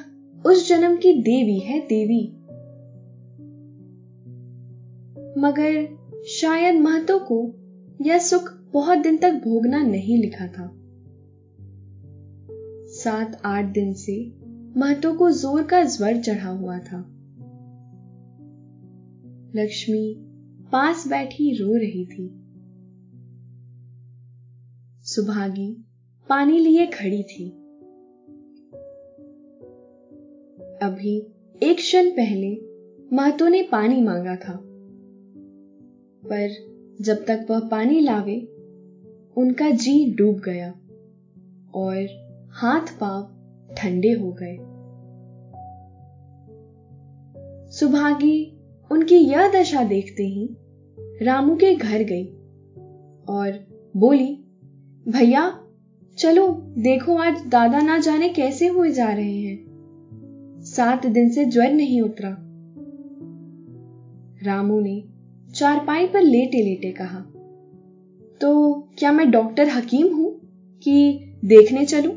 उस 0.47 0.69
जन्म 0.69 0.97
की 0.97 1.13
देवी 1.23 1.59
है, 1.59 1.81
देवी। 1.81 2.35
मगर 5.41 5.99
शायद 6.29 6.81
महतो 6.81 7.19
को 7.19 7.55
यह 8.05 8.19
सुख 8.19 8.53
बहुत 8.73 8.99
दिन 8.99 9.17
तक 9.17 9.33
भोगना 9.33 9.83
नहीं 9.83 10.19
लिखा 10.19 10.47
था। 10.47 10.71
सात, 12.91 13.43
आठ 13.45 13.65
दिन 13.65 13.93
से 13.95 14.33
महतो 14.77 15.13
को 15.13 15.31
ज़ोर 15.31 15.63
का 15.63 15.83
ज्वर 15.85 16.21
चढ़ा 16.21 16.51
हुआ 16.51 16.79
था। 16.79 16.99
लक्ष्मी 19.55 20.28
पास 20.73 21.09
बैठी 21.09 21.57
रो 21.57 21.75
रही 21.77 22.07
थी। 22.07 22.45
सुभागी 25.03 25.85
पानी 26.29 26.59
लिए 26.59 26.87
खड़ी 26.87 27.23
थी। 27.23 27.51
अभी 30.83 31.19
एक 31.63 31.77
क्षण 31.77 32.11
पहले 32.11 32.57
महतो 33.17 33.49
ने 33.49 33.63
पानी 33.63 34.03
मांगा 34.03 34.37
था। 34.37 34.59
पर 36.25 36.49
जब 37.01 37.25
तक 37.25 37.47
वह 37.51 37.61
पानी 37.61 38.01
लावे, 38.01 38.41
उनका 39.37 39.71
जी 39.71 40.15
डूब 40.15 40.39
गया 40.39 40.71
और 41.75 42.07
हाथ 42.53 43.01
पाँव 43.01 43.35
ठंडे 43.77 44.13
हो 44.13 44.33
गए। 44.43 44.57
सुभागी 47.71 48.58
उनकी 48.91 49.15
यह 49.15 49.49
दशा 49.49 49.85
देखते 49.85 50.23
ही 50.23 50.49
रामू 51.23 51.57
के 51.57 51.75
घर 51.75 52.03
गई 52.03 52.25
और 53.29 53.67
बोली, 53.97 54.45
भैया, 55.09 55.61
चलो, 56.19 56.53
देखो 56.79 57.17
आज 57.17 57.47
दादा 57.47 57.81
ना 57.81 57.99
जाने 57.99 58.29
कैसे 58.29 58.69
हुए 58.69 58.91
जा 58.91 59.13
रहे 59.13 59.41
हैं। 59.41 59.69
सात 60.63 61.07
दिन 61.07 61.31
से 61.31 61.45
ज्वर 61.45 61.71
नहीं 61.71 62.01
उतरा। 62.01 62.37
रामू 64.43 64.81
ने 64.81 65.05
चारपाई 65.55 66.07
पर 66.07 66.21
लेटे 66.21 66.63
लेटे 66.63 66.93
कहा 66.93 67.21
तो 68.41 68.75
क्या 68.99 69.13
मैं 69.13 69.31
डॉक्टर 69.31 69.69
हकीम 69.69 70.15
हूँ 70.15 70.41
कि 70.83 71.25
देखने 71.45 71.85
चलूँ? 71.85 72.15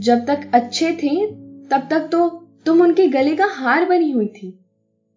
जब 0.00 0.26
तक 0.26 0.50
अच्छे 0.54 0.92
थे, 0.92 1.26
तब 1.66 1.88
तक 1.90 2.08
तो 2.12 2.28
तुम 2.66 2.82
उनके 2.82 3.08
गले 3.08 3.36
का 3.36 3.44
हार 3.44 3.88
बनी 3.88 4.10
हुई 4.10 4.26
थी। 4.26 4.59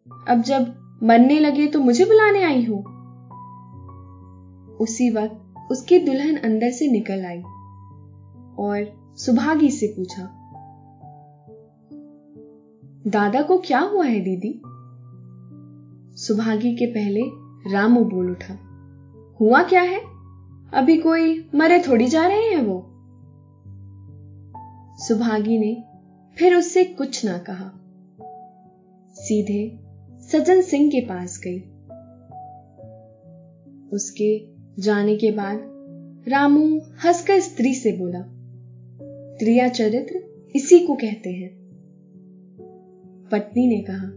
अब 0.08 0.42
जब 0.42 0.74
मरने 1.04 1.40
लगे 1.40 1.68
तो 1.68 1.80
मुझे 1.80 2.06
बुलाने 2.06 2.44
आई 2.44 2.64
हो। 2.66 2.76
उसी 4.78 5.10
वक्त 5.10 5.72
उसकी 5.72 6.00
दुल्हन 6.00 6.38
अंदर 6.38 6.72
से 6.72 6.88
निकल 6.88 7.26
आई 7.26 7.42
और 8.60 9.14
सुभागी 9.18 9.70
से 9.70 9.88
पूछा, 9.88 10.24
दादा 13.08 13.42
को 13.42 13.58
क्या 13.58 13.80
हुआ 13.80 14.06
है 14.06 14.20
दीदी? 14.20 14.62
सुभागी 16.18 16.76
के 16.76 16.86
पहले 16.86 17.22
रामू 17.74 18.04
बोल 18.06 18.32
उठा, 18.32 18.54
हुआ 19.42 19.64
क्या 19.64 19.82
है? 19.82 20.00
अभी 20.74 20.98
कोई 20.98 21.50
मरे 21.56 21.80
थोड़ी 21.80 22.08
जा 22.08 22.28
रहे 22.28 22.50
हैं 22.50 22.62
वो? 22.62 22.80
सुभागी 24.98 25.60
ने 25.60 25.84
फिर 26.38 26.56
उससे 26.56 26.84
कुछ 26.84 27.26
ना 27.26 27.38
कहा। 27.38 27.72
सीधे 29.16 29.83
सज्जन 30.36 30.62
सिंह 30.62 30.90
के 30.90 31.02
पास 31.02 31.42
गई। 31.48 31.60
उसके 33.90 34.46
जाने 34.82 35.16
के 35.16 35.32
बाद 35.32 35.60
रामू 36.28 36.78
हंसकर 36.78 37.40
स्त्री 37.40 37.74
से 37.74 37.92
बोला, 37.92 38.22
त्रिया 39.38 39.68
चरित्र 39.68 40.24
इसी 40.56 40.80
को 40.80 40.96
कहते 40.96 41.30
हैं। 41.30 41.50
पत्नी 43.32 43.68
ने 43.68 43.86
कहा, 43.90 44.12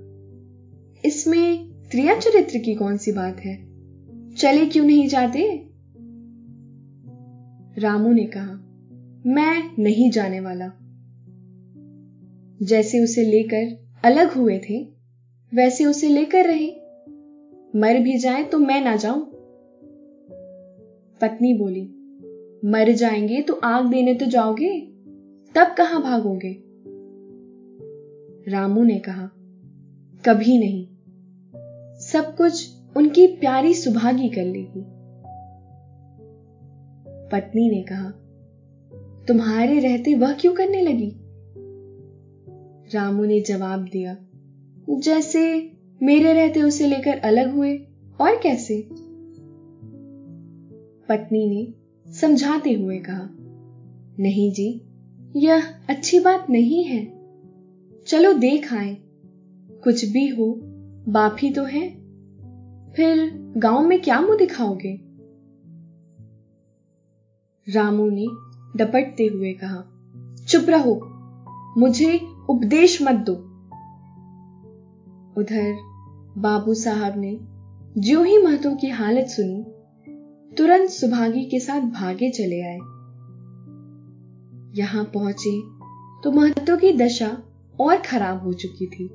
इसमें 1.08 1.70
त्रिया 1.90 2.18
चरित्र 2.18 2.58
की 2.58 2.74
कौन 2.74 2.96
सी 2.96 3.12
बात 3.12 3.40
है? 3.40 3.66
चले 4.34 4.66
क्यों 4.66 4.84
नहीं 4.84 5.08
जाते? 5.08 5.66
रामू 7.80 8.12
ने 8.12 8.26
कहा, 8.36 8.52
मैं 9.26 9.82
नहीं 9.82 10.10
जाने 10.10 10.40
वाला। 10.40 10.68
जैसे 12.62 13.00
उसे 13.00 13.24
लेकर 13.24 13.92
अलग 14.04 14.30
हुए 14.30 14.58
थे 14.58 14.95
वैसे 15.54 15.84
उसे 15.84 16.08
लेकर 16.08 16.44
रहे। 16.44 16.70
मर 17.76 18.00
भी 18.00 18.18
जाए 18.18 18.44
तो 18.44 18.58
मैं 18.58 18.84
ना 18.84 18.96
जाऊँ। 18.96 19.30
पत्नी 21.20 21.54
बोली, 21.54 21.82
मर 22.64 22.92
जाएँगे 22.92 23.42
तो 23.42 23.54
आग 23.54 23.90
देने 23.90 24.14
तो 24.14 24.26
जाओगे? 24.26 24.80
तब 25.54 25.74
कहाँ 25.78 26.02
भागोगे? 26.02 26.62
रामू 28.50 28.84
ने 28.84 28.98
कहा, 28.98 29.30
कभी 30.24 30.58
नहीं। 30.58 30.86
सब 31.98 32.36
कुछ 32.36 32.72
उनकी 32.96 33.26
प्यारी 33.26 33.74
सुभागी 33.74 34.28
कर 34.28 34.44
लेगी 34.44 34.84
पत्नी 37.32 37.70
ने 37.70 37.82
कहा, 37.82 38.10
तुम्हारे 39.28 39.78
रहते 39.78 40.14
वह 40.14 40.32
क्यों 40.32 40.54
करने 40.54 40.82
लगी? 40.82 41.16
रामू 42.94 43.24
ने 43.24 43.40
जवाब 43.40 43.84
दिया 43.84 44.25
जैसे 44.90 45.72
मेरे 46.02 46.32
रहते 46.32 46.62
उसे 46.62 46.86
लेकर 46.86 47.18
अलग 47.18 47.54
हुए, 47.54 47.76
और 48.20 48.40
कैसे? 48.42 48.88
पत्नी 51.08 51.46
ने 51.48 51.74
समझाते 52.12 52.72
हुए 52.72 52.98
कहा, 52.98 53.28
नहीं 54.18 54.52
जी, 54.52 54.80
यह 55.36 55.62
अच्छी 55.88 56.20
बात 56.20 56.46
नहीं 56.50 56.84
है। 56.84 57.12
चलो 58.06 58.32
देख 58.32 58.72
आए। 58.72 58.96
कुछ 59.84 60.04
भी 60.04 60.28
हो, 60.28 60.60
बाप 61.08 61.36
ही 61.42 61.50
तो 61.50 61.64
है। 61.64 61.88
फिर 62.92 63.30
गाँव 63.56 63.88
में 63.88 64.02
क्या 64.02 64.20
मुँह 64.20 64.36
दिखाओगे? 64.36 65.00
रामू 67.68 68.10
ने 68.10 68.26
डपटते 68.76 69.26
हुए 69.26 69.52
कहा, 69.52 69.84
चुप 70.48 70.66
रहो, 70.68 71.00
मुझे 71.80 72.20
उपदेश 72.48 73.02
मत 73.02 73.14
दो। 73.14 73.45
उधर 75.38 75.76
बाबू 76.38 76.74
साहब 76.74 77.14
ने 77.16 77.38
जो 78.00 78.22
ही 78.22 78.38
महतों 78.38 78.76
की 78.76 78.88
हालत 78.88 79.26
सुनी, 79.26 79.64
तुरंत 80.56 80.90
सुभागी 80.90 81.44
के 81.44 81.60
साथ 81.60 81.80
भागे 81.80 82.30
चले 82.30 82.60
आए। 82.60 82.78
यहाँ 84.78 85.04
पहुँचे 85.04 85.60
तो 86.24 86.30
महतों 86.32 86.76
की 86.76 86.92
दशा 86.92 87.42
और 87.80 87.96
खराब 87.96 88.42
हो 88.42 88.52
चुकी 88.52 88.86
थी। 88.86 89.08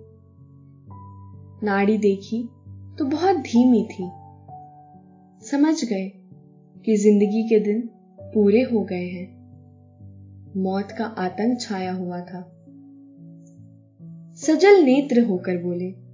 नाड़ी 1.64 1.98
देखी 1.98 2.50
तो 3.00 3.06
बहुत 3.06 3.36
धीमी 3.36 3.84
थी। 3.84 4.10
समझ 5.46 5.86
गए 5.86 6.08
कि 6.86 6.96
ज़िंदगी 6.98 7.44
के 7.50 7.60
दिन 7.60 7.82
पूरे 8.22 8.62
हो 8.62 8.84
गए 8.84 9.08
हैं। 9.08 9.28
मौत 10.58 10.92
का 10.92 11.06
आतंक 11.06 11.62
छाया 11.62 11.94
हुआ 11.94 12.20
था। 12.22 12.42
सजल 14.36 14.84
नेत्र 14.84 15.26
होकर 15.26 15.58
बोले 15.58 16.11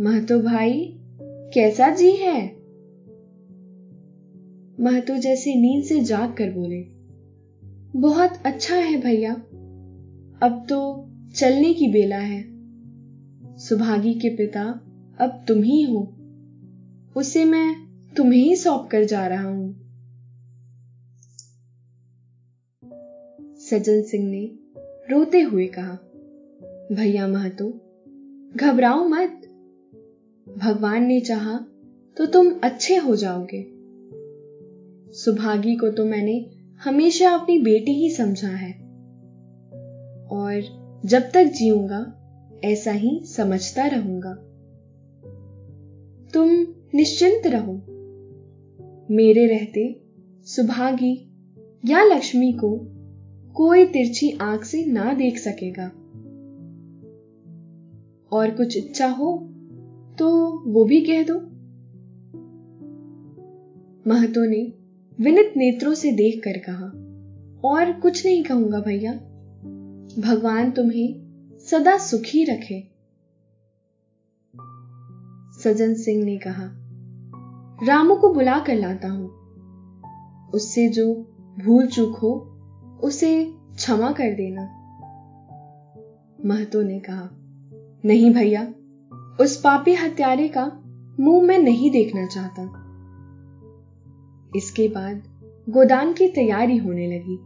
महतो 0.00 0.40
भाई, 0.40 0.94
कैसा 1.22 1.90
जी 1.90 2.14
है? 2.14 2.46
महतो 4.80 5.16
जैसे 5.16 5.54
नींद 5.54 5.84
से 5.84 6.00
जाग 6.00 6.34
कर 6.34 6.50
बोले, 6.50 6.84
बहुत 8.00 8.42
अच्छा 8.46 8.76
है 8.76 8.96
भैया। 8.96 9.32
अब 10.42 10.66
तो 10.68 11.04
चलने 11.34 11.72
की 11.72 11.88
बेला 11.88 12.18
है। 12.18 12.44
सुभागी 13.58 14.14
के 14.14 14.28
पिता 14.28 14.80
अब 15.20 15.44
तुम 15.48 15.62
ही 15.62 15.82
हो। 15.82 16.08
उसे 17.16 17.44
मैं 17.44 17.76
तुम्हें 18.16 18.40
ही 18.40 18.56
सौंप 18.56 18.88
कर 18.90 19.04
जा 19.04 19.26
रहा 19.26 19.44
हूँ। 19.44 19.72
सज्जन 23.56 24.02
सिंह 24.02 24.30
ने 24.30 24.50
रोते 25.10 25.40
हुए 25.40 25.66
कहा, 25.66 25.94
भैया 26.92 27.26
महतो, 27.26 27.70
घबराओ 28.56 29.08
मत। 29.08 29.46
भगवान 30.58 31.04
ने 31.04 31.20
चाहा 31.20 31.66
तो 32.16 32.26
तुम 32.26 32.52
अच्छे 32.64 32.96
हो 32.96 33.16
जाओगे। 33.16 33.66
सुभागी 35.12 35.76
को 35.76 35.90
तो 35.90 36.04
मैंने 36.04 36.50
हमेशा 36.84 37.30
अपनी 37.30 37.58
बेटी 37.58 37.92
ही 37.92 38.10
समझा 38.10 38.48
है। 38.48 38.72
और 40.26 40.80
जब 41.06 41.30
तक 41.34 41.44
जीऊँगा, 41.44 42.16
ऐसा 42.64 42.92
ही 42.92 43.22
समझता 43.24 43.86
रहूँगा। 43.86 44.34
तुम 46.34 46.66
निश्चिंत 46.94 47.42
रहो। 47.46 47.72
मेरे 49.14 49.46
रहते 49.46 50.00
सुभागी 50.44 51.32
या 51.84 52.04
लक्ष्मी 52.04 52.52
को 52.52 52.80
कोई 53.54 53.86
तिरछी 53.86 54.38
आँख 54.40 54.64
से 54.64 54.84
ना 54.84 55.14
देख 55.14 55.38
सकेगा। 55.38 55.86
और 58.32 58.50
कुछ 58.50 58.76
इच्छा 58.76 59.08
हो 59.08 59.49
तो 60.20 60.58
वो 60.66 60.84
भी 60.84 61.00
कह 61.00 61.22
दो। 61.22 61.34
महतो 64.10 64.44
ने 64.44 64.72
विनित 65.20 65.54
नेत्रों 65.56 65.94
से 65.94 66.12
देखकर 66.12 66.58
कहा, 66.58 66.86
और 67.68 67.92
कुछ 67.92 68.26
नहीं 68.26 68.44
कहूँगा 68.44 68.80
भैया। 68.80 69.12
भगवान 70.22 70.70
तुम्हें 70.70 71.30
सदा 71.70 71.98
सुखी 71.98 72.44
रखे। 72.44 72.90
सजन 75.62 75.94
सिंह 75.94 76.24
ने 76.24 76.38
कहा, 76.38 76.70
रामू 77.86 78.16
को 78.16 78.34
बुला 78.34 78.58
कर 78.58 78.74
लाता 78.74 79.08
हूँ। 79.08 79.30
उससे 80.54 80.88
जो 80.88 81.14
भूल 81.64 81.86
चूक 81.86 82.16
हो, 82.16 82.32
उसे 83.02 83.44
क्षमा 83.50 84.12
कर 84.12 84.34
देना। 84.34 84.62
महतो 86.46 86.82
ने 86.82 87.00
कहा, 87.00 87.30
नहीं 88.04 88.34
भैया 88.34 88.74
उस 89.40 89.56
पापी 89.56 89.94
हत्यारे 89.94 90.48
का 90.48 90.64
मुँह 91.20 91.42
मैं 91.42 91.58
नहीं 91.58 91.90
देखना 91.90 92.26
चाहता। 92.26 92.62
इसके 94.56 94.88
बाद 94.88 95.22
गोदान 95.68 96.12
की 96.12 96.28
तैयारी 96.28 96.76
होने 96.76 97.06
लगी। 97.06 97.38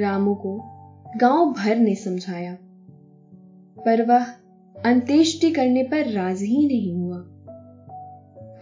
रामू 0.00 0.34
को 0.34 0.56
गाँव 1.16 1.52
भर 1.52 1.76
ने 1.76 1.94
समझाया, 1.94 2.54
पर 3.78 4.04
वह 4.06 4.24
अंत्येष्टि 4.84 5.50
करने 5.50 5.82
पर 5.82 6.10
राज़ी 6.10 6.46
ही 6.46 6.66
नहीं 6.66 6.94
हुआ। 6.94 7.22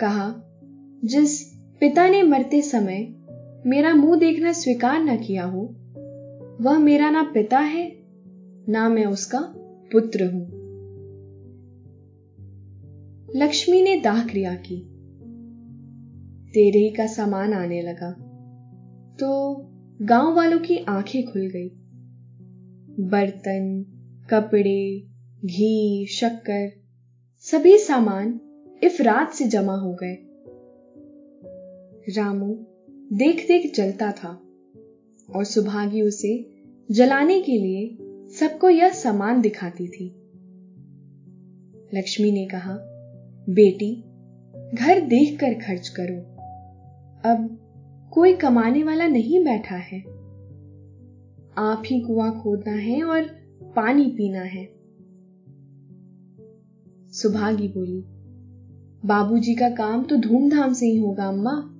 कहा, 0.00 0.34
जिस 1.04 1.42
पिता 1.80 2.08
ने 2.08 2.22
मरते 2.22 2.62
समय 2.62 3.14
मेरा 3.66 3.94
मुँह 3.94 4.18
देखना 4.18 4.52
स्वीकार 4.52 5.00
न 5.04 5.16
किया 5.16 5.44
हो, 5.44 5.62
वह 6.60 6.78
मेरा 6.78 7.10
ना 7.10 7.22
पिता 7.22 7.58
है, 7.58 7.90
ना 8.68 8.88
मैं 8.88 9.06
उसका 9.06 9.40
पुत्र 9.92 10.32
हूँ। 10.32 10.57
लक्ष्मी 13.36 13.82
ने 13.82 14.00
दाह 14.00 14.26
क्रिया 14.26 14.54
की। 14.54 14.80
तेरे 16.50 16.78
ही 16.78 16.90
का 16.90 17.06
सामान 17.06 17.52
आने 17.52 17.82
लगा। 17.82 18.10
तो 19.20 19.54
गाँव 20.02 20.36
वालों 20.36 20.58
की 20.58 20.78
आँखें 20.78 21.32
खुल 21.32 21.46
गई। 21.46 21.68
बर्तन, 23.04 23.84
कपड़े, 24.30 25.06
घी, 25.44 26.06
शक्कर, 26.06 26.70
सभी 27.38 27.78
सामान 27.78 28.40
इफरात 28.84 29.32
से 29.32 29.44
जमा 29.44 29.74
हो 29.74 29.94
गए। 29.94 30.16
रामू 32.16 32.66
देख 33.12 33.48
देख 33.48 33.74
जलता 33.74 34.12
था 34.12 34.42
और 35.36 35.44
सुभागी 35.44 36.02
उसे 36.02 36.50
जलाने 36.90 37.40
के 37.40 37.52
लिए 37.52 37.98
सबको 38.28 38.68
यह 38.68 38.88
सामान 38.88 39.40
दिखाती 39.40 39.88
थी। 39.88 40.14
लक्ष्मी 41.94 42.32
ने 42.32 42.46
कहा 42.46 42.87
बेटी, 43.50 44.04
घर 44.76 45.00
देखकर 45.00 45.54
खर्च 45.54 45.88
करो। 45.88 46.16
अब 47.30 47.58
कोई 48.12 48.32
कमाने 48.32 48.82
वाला 48.82 49.06
नहीं 49.06 49.44
बैठा 49.44 49.76
है। 49.76 50.00
आप 51.58 51.82
ही 51.86 52.00
कुआँ 52.00 52.40
खोदना 52.42 52.72
है 52.72 53.02
और 53.02 53.22
पानी 53.76 54.06
पीना 54.06 54.40
है। 54.40 54.64
सुभागी 57.12 57.68
बोली, 57.68 58.04
बाबूजी 59.08 59.54
का 59.54 59.70
काम 59.70 60.04
तो 60.04 60.16
धूमधाम 60.16 60.72
से 60.72 60.86
ही 60.86 60.96
होगा, 60.96 61.28
अम्मा। 61.28 61.74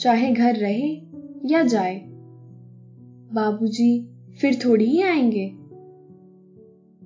चाहे 0.00 0.32
घर 0.32 0.54
रहे 0.54 1.00
या 1.46 1.62
जाए। 1.62 2.00
बाबूजी 3.32 4.08
फिर 4.40 4.58
थोड़ी 4.64 4.84
ही 4.84 5.02
आएँगे। 5.02 5.46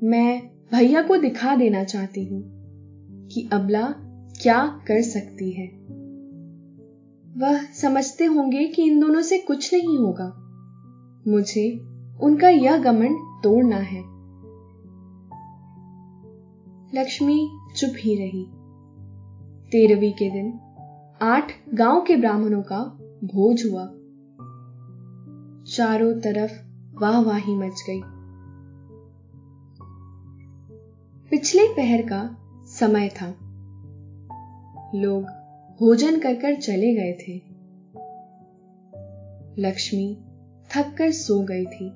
मैं 0.06 0.42
भैया 0.72 1.02
को 1.02 1.16
दिखा 1.16 1.56
देना 1.56 1.84
चाहती 1.84 2.24
हूँ। 2.24 2.53
कि 3.34 3.48
अबला 3.52 3.94
क्या 4.42 4.66
कर 4.66 5.02
सकती 5.02 5.50
है। 5.50 5.84
वह 7.36 7.64
समझते 7.64 8.24
होंगे 8.24 8.66
कि 8.66 8.82
इन 8.82 9.00
दोनों 9.00 9.22
से 9.22 9.38
कुछ 9.38 9.74
नहीं 9.74 9.98
होगा। 9.98 10.40
मुझे 11.28 11.78
उनका 12.22 12.48
यह 12.48 12.76
गमन 12.82 13.40
तोड़ना 13.44 13.76
है। 13.76 14.14
लक्ष्मी 16.94 17.50
चुप 17.76 17.92
ही 17.96 18.14
रही। 18.14 18.46
तेरहवीं 19.70 20.12
के 20.12 20.30
दिन 20.30 20.60
आठ 21.22 21.52
गाँव 21.74 22.04
के 22.06 22.16
ब्राह्मणों 22.16 22.62
का 22.62 22.78
भोज 23.24 23.62
हुआ। 23.66 23.86
चारों 25.64 26.20
तरफ़ 26.20 26.52
वाह 27.00 27.20
वाही 27.20 27.54
मच 27.54 27.84
गई। 27.90 28.00
पिछले 31.30 31.68
पहर 31.68 32.02
का 32.02 32.43
समय 32.80 33.08
था। 33.08 33.26
लोग 34.94 35.24
भोजन 35.80 36.18
कर 36.18 36.34
कर 36.34 36.54
चले 36.54 36.94
गए 36.94 37.12
थे। 37.12 37.36
लक्ष्मी 39.58 40.18
थक 40.70 40.94
कर 40.98 41.10
सो 41.10 41.40
गई 41.42 41.64
थी। 41.64 41.90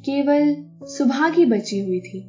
केवल 0.00 0.54
सुबह 0.86 1.30
की 1.30 1.44
बची 1.44 1.78
हुई 1.78 2.00
थी 2.00 2.20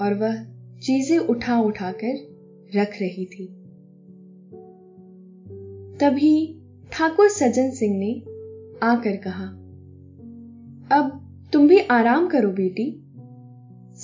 और 0.00 0.14
वह 0.14 0.44
चीज़ें 0.78 1.18
उठा 1.18 1.60
उठाकर 1.60 2.14
रख 2.76 2.90
रही 3.00 3.24
थी। 3.24 3.46
तभी 5.98 6.60
ठाकुर 6.92 7.28
सज्जन 7.28 7.70
सिंह 7.70 7.98
ने 7.98 8.12
आकर 8.82 9.16
कहा, 9.16 9.44
अब 10.98 11.18
तुम 11.52 11.68
भी 11.68 11.78
आराम 11.78 12.28
करो 12.28 12.48
बेटी। 12.48 13.01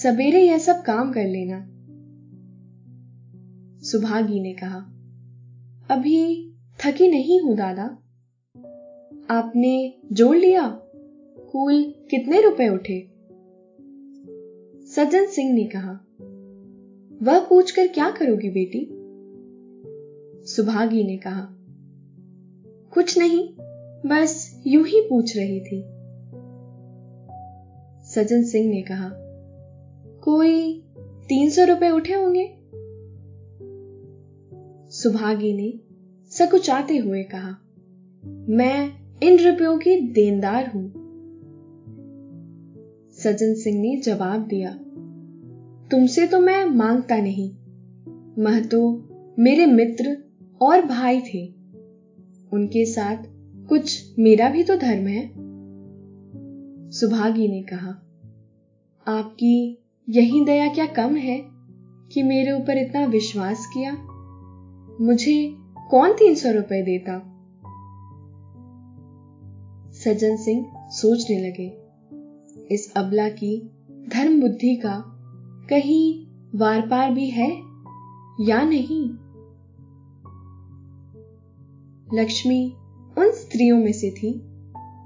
सवेरे 0.02 0.46
यह 0.46 0.58
सब 0.58 0.82
काम 0.82 1.12
कर 1.12 1.24
लेना। 1.24 1.60
सुभागी 3.80 4.40
ने 4.40 4.52
कहा, 4.54 4.78
अभी 5.90 6.52
थकी 6.84 7.10
नहीं 7.10 7.40
हूँ 7.40 7.56
दादा। 7.56 7.82
आपने 9.30 9.94
जोड़ 10.12 10.36
लिया? 10.36 10.68
कुल 11.52 11.94
कितने 12.10 12.42
रुपए 12.42 12.68
उठे? 12.68 13.00
सज्जन 14.86 15.26
सिंह 15.26 15.54
ने 15.54 15.64
कहा, 15.64 15.92
वह 17.22 17.46
पूछकर 17.48 17.86
क्या 17.86 18.10
करोगी 18.10 18.50
बेटी? 18.50 18.88
सुभागी 20.46 21.04
ने 21.04 21.16
कहा, 21.16 21.48
कुछ 22.94 23.18
नहीं, 23.18 23.48
बस 24.06 24.62
यूँ 24.66 24.86
ही 24.86 25.00
पूछ 25.00 25.36
रही 25.36 25.60
थी। 25.60 25.82
सज्जन 28.04 28.42
सिंह 28.42 28.70
ने 28.70 28.82
कहा 28.82 29.24
कोई 30.22 30.82
तीन 31.28 31.50
सौ 31.50 31.64
रुपए 31.64 31.90
उठे 31.90 32.12
होंगे? 32.12 32.54
सुभागी 34.90 35.52
ने 35.52 35.80
सकुचाते 36.30 36.96
हुए 36.96 37.22
कहा, 37.22 37.56
मैं 38.48 38.90
इन 39.22 39.38
रुपयों 39.38 39.78
की 39.78 40.00
देनदार 40.00 40.70
हूँ। 40.70 40.92
सज्जन 43.12 43.54
सिंह 43.54 43.80
ने 43.80 44.00
जवाब 44.00 44.46
दिया, 44.46 44.72
तुमसे 45.90 46.26
तो 46.26 46.40
मैं 46.40 46.64
माँगता 46.64 47.16
नहीं। 47.16 47.50
मह 48.44 48.60
तो 48.60 49.08
मेरे 49.38 49.66
मित्र 49.66 50.16
और 50.60 50.84
भाई 50.84 51.20
थे। 51.20 51.46
उनके 52.52 52.84
साथ 52.86 53.16
कुछ 53.68 54.14
मेरा 54.18 54.50
भी 54.50 54.62
तो 54.62 54.76
धर्म 54.76 55.06
है। 55.06 55.28
सुभागी 56.90 57.48
ने 57.48 57.62
कहा, 57.62 57.90
आपकी 59.06 59.84
यही 60.10 60.44
दया 60.44 60.68
क्या 60.68 60.86
कम 60.86 61.16
है 61.16 61.42
कि 62.12 62.22
मेरे 62.22 62.52
ऊपर 62.52 62.78
इतना 62.78 63.04
विश्वास 63.04 63.66
किया? 63.66 63.92
मुझे 65.00 65.54
कौन 65.90 66.12
तीन 66.12 66.34
सौ 66.34 66.50
रुपए 66.50 66.82
देता? 66.82 67.18
सज्जन 69.92 70.36
सिंह 70.36 70.66
सोचने 70.76 71.48
लगे। 71.48 71.82
इस 72.74 72.94
अबला 72.96 73.28
की 73.28 73.70
धर्म 74.08 74.40
बुद्धि 74.40 74.76
का 74.76 75.04
कहीं 75.70 76.26
वार 76.58 76.80
पार 76.80 77.10
भी 77.10 77.30
है 77.30 77.50
या 78.40 78.62
नहीं? 78.62 79.10
लक्ष्मी 82.18 82.72
उन 83.18 83.30
स्त्रियों 83.32 83.78
में 83.78 83.92
से 83.92 84.10
थी 84.10 84.40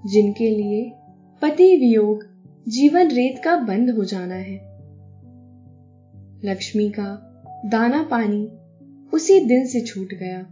जिनके 0.07 0.51
लिए 0.51 0.93
पति 1.43 1.77
वियोग 1.77 2.27
जीवन 2.69 3.09
रेत 3.09 3.41
का 3.45 3.57
बंद 3.57 3.91
हो 3.91 4.05
जाना 4.05 4.35
है। 4.35 4.72
लक्ष्मी 6.45 6.91
का 6.91 7.29
दाना 7.67 8.03
पानी 8.03 8.53
उसी 9.15 9.41
दिन 9.41 9.67
से 9.67 9.81
छूट 9.81 10.09
गया। 10.15 10.43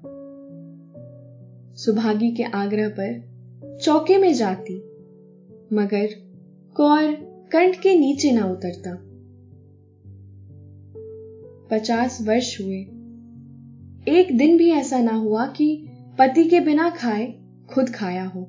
सुभागी 1.75 2.31
के 2.33 2.43
आग्रह 2.43 2.89
पर 2.89 3.31
चौके 3.83 4.19
में 4.19 4.35
जाती, 4.35 4.77
मगर 5.73 6.09
कौर 6.77 7.13
कंठ 7.53 7.81
के 7.83 7.99
नीचे 7.99 8.33
ना 8.33 8.45
उतरता। 8.45 8.97
पचास 11.69 12.23
वर्ष 12.23 12.61
हुए। 12.61 12.81
एक 14.09 14.39
दिन 14.39 14.59
भी 14.59 14.71
ऐसा 14.71 14.99
ना 14.99 15.15
हुआ 15.15 15.47
कि 15.47 15.87
पति 16.19 16.45
के 16.45 16.61
बिना 16.61 16.91
खाए 16.91 17.35
खुद 17.71 17.91
खाया 17.91 18.25
हो। 18.25 18.43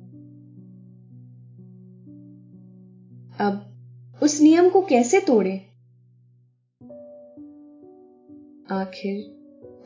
अब 3.40 3.74
उस 4.22 4.40
नियम 4.40 4.68
को 4.68 4.80
कैसे 4.80 5.20
तोड़े? 5.20 5.71
आखिर 8.72 9.16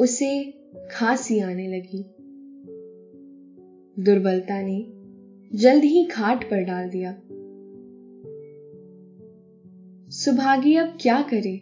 उसे 0.01 0.55
खांसी 0.91 1.41
आने 1.41 1.67
लगी। 1.69 2.03
दुर्बलता 4.05 4.63
ने 4.63 4.87
जल्द 5.59 5.85
ही 5.85 6.05
खाट 6.05 6.45
पर 6.45 6.61
डाल 6.61 6.91
दिया। 6.91 7.13
सुभागी 10.11 10.77
अब 10.77 10.99
क्या 11.01 11.23
करे? 11.23 11.59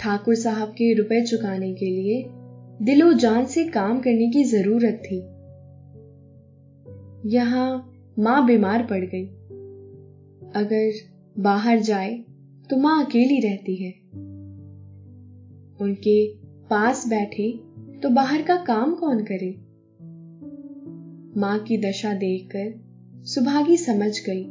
ठाकुर 0.00 0.34
साहब 0.34 0.68
के 0.68 0.94
रुपए 0.94 1.24
चुकाने 1.24 1.74
के 1.74 1.86
लिए 1.86 2.24
दिलो 2.84 3.12
जान 3.12 3.46
से 3.46 3.64
काम 3.64 4.00
करने 4.00 4.30
की 4.30 4.44
ज़रूरत 4.44 5.02
थी। 5.04 5.18
यहाँ 7.28 7.92
माँ 8.18 8.46
बीमार 8.46 8.82
पड़ 8.82 9.04
गई। 9.04 9.26
अगर 10.56 10.92
बाहर 11.38 11.80
जाए 11.80 12.24
तो 12.70 12.76
माँ 12.76 13.04
अकेली 13.04 13.40
रहती 13.40 13.76
है। 13.76 14.05
उनके 15.80 16.34
पास 16.70 17.08
बैठे 17.08 17.52
तो 18.02 18.10
बाहर 18.10 18.42
का 18.42 18.56
काम 18.56 18.94
कौन 18.94 19.20
करे? 19.20 19.66
माँ 21.40 21.58
की 21.58 21.78
दशा 21.78 22.14
देखकर 22.14 22.86
सुभागी 23.24 23.76
समझ 23.76 24.20
गई 24.26 24.46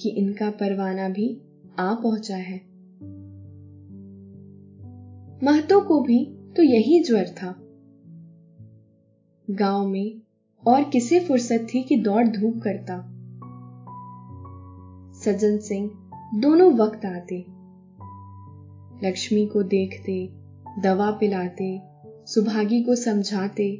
कि 0.00 0.08
इनका 0.08 0.50
परवाना 0.50 1.08
भी 1.08 1.40
आ 1.78 1.94
पहुँचा 1.94 2.36
है। 2.36 2.72
महतो 5.44 5.80
को 5.80 6.00
भी 6.00 6.24
तो 6.56 6.62
यही 6.62 7.04
ज्वर 7.04 7.24
था। 7.28 7.58
गाँव 9.50 9.86
में 9.88 10.20
और 10.66 10.84
किसे 10.84 11.20
फुर्सत 11.20 11.66
थी 11.74 11.82
कि 11.82 11.96
दौड़ 11.96 12.28
धूप 12.28 12.60
करता? 12.66 13.08
सज्जन 15.12 15.58
सिंह 15.58 15.90
दोनों 16.34 16.72
वक्त 16.72 17.04
आते। 17.04 17.51
लक्ष्मी 19.04 19.46
को 19.46 19.62
देखते, 19.62 20.28
दवा 20.82 21.10
पिलाते, 21.10 21.82
सुभागी 22.06 22.82
को 22.82 22.94
समझाते 22.94 23.76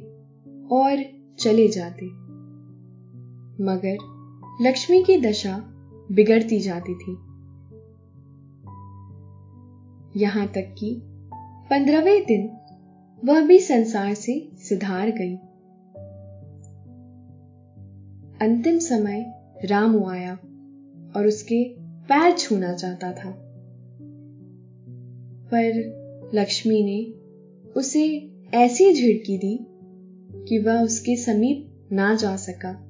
और 0.71 1.03
चले 1.39 1.67
जाते। 1.67 2.05
मगर 3.63 3.97
लक्ष्मी 4.61 5.03
की 5.03 5.17
दशा 5.17 5.57
बिगड़ती 6.11 6.59
जाती 6.59 6.95
थी। 6.95 7.11
यहाँ 10.21 10.47
तक 10.47 10.75
कि 10.79 11.01
पंद्रहवें 11.69 12.25
दिन 12.25 12.57
वह 13.25 13.41
भी 13.41 13.59
संसार 13.59 14.13
से 14.13 14.51
सिधार 14.55 15.09
गई। 15.09 15.35
अंतिम 18.41 18.79
समय 18.79 19.33
रामू 19.65 20.05
आया 20.05 20.33
और 21.15 21.27
उसके 21.27 21.75
पैर 21.79 22.37
छूना 22.37 22.73
चाहता 22.73 23.11
था। 23.11 23.42
पर 25.55 26.03
लक्ष्मी 26.35 26.83
ने 26.83 27.13
उसे 27.71 28.31
ऐसी 28.53 28.93
झिड़की 28.93 29.37
दी 29.37 29.59
कि 30.47 30.59
वह 30.59 30.83
उसके 30.83 31.15
समीप 31.15 31.89
ना 31.91 32.15
जा 32.15 32.35
सका। 32.35 32.89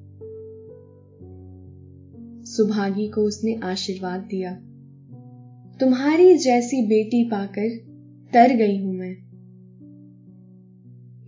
सुभागी 2.44 3.08
को 3.08 3.20
उसने 3.20 3.54
आशीर्वाद 3.54 4.20
दिया। 4.20 4.54
तुम्हारी 5.80 6.38
जैसी 6.38 6.86
बेटी 6.86 7.24
पाकर 7.24 7.68
तर 8.32 8.56
गई 8.56 8.78
हूँ 8.78 8.94
मैं। 8.94 9.24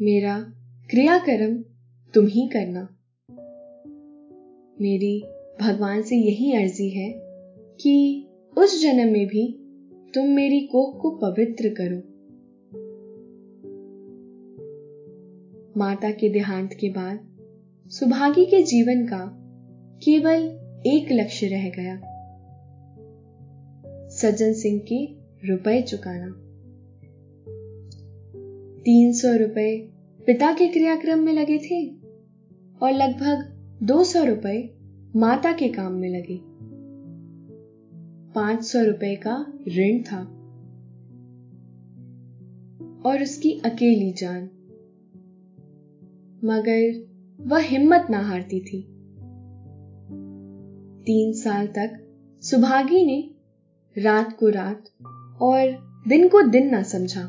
मेरा 0.00 0.40
क्रियाकर्म 0.90 1.64
तुम 2.14 2.26
ही 2.26 2.50
करना। 2.56 2.88
मेरी 4.80 5.24
भगवान 5.60 6.02
से 6.02 6.16
यही 6.16 6.52
अर्जी 6.52 6.90
है 6.90 7.14
कि 7.80 8.26
उस 8.58 8.82
जन्म 8.82 9.12
में 9.12 9.26
भी 9.26 9.65
तुम 10.16 10.26
मेरी 10.26 10.60
कोख 10.60 11.02
को 11.02 11.10
पवित्र 11.10 11.68
करो। 11.68 11.98
माता 15.76 16.10
के 16.10 16.28
देहांत 16.28 16.72
के 16.72 16.88
बाद, 16.88 17.36
सुभागी 17.88 18.46
के 18.46 18.62
जीवन 18.62 19.06
का 19.06 19.36
केवल 20.04 20.42
एक 20.86 21.12
लक्ष्य 21.12 21.46
रह 21.46 21.70
गया। 21.70 21.96
सज्जन 24.08 24.52
सिंह 24.52 24.80
के 24.92 25.06
रुपए 25.48 25.82
चुकाना। 25.82 26.30
तीन 28.80 29.12
सौ 29.12 29.36
रुपए 29.36 29.88
पिता 30.26 30.52
के 30.52 30.68
क्रियाक्रम 30.68 31.18
में 31.18 31.32
लगे 31.32 31.58
थे 31.58 31.88
और 32.82 32.92
लगभग 32.92 33.52
दो 33.82 34.04
सौ 34.04 34.24
रुपए 34.24 34.74
माता 35.16 35.52
के 35.52 35.68
काम 35.68 35.92
में 35.92 36.08
लगे। 36.08 36.55
पाँच 38.36 38.64
सौ 38.64 38.84
रुपए 38.84 39.16
का 39.26 39.52
ऋण 39.68 40.02
था। 40.02 40.18
और 43.10 43.22
उसकी 43.22 43.60
अकेली 43.64 44.12
जान। 44.12 44.42
मगर 46.44 47.06
वह 47.46 47.58
हिम्मत 47.58 48.06
ना 48.10 48.18
हारती 48.18 48.60
थी। 48.60 48.82
तीन 51.02 51.32
साल 51.32 51.66
तक 51.66 52.16
सुभागी 52.42 53.06
ने 53.06 53.30
रात 54.02 54.36
को 54.38 54.48
रात 54.48 54.84
और 55.42 55.86
दिन 56.08 56.28
को 56.28 56.42
दिन 56.42 56.70
ना 56.70 56.82
समझा। 56.82 57.22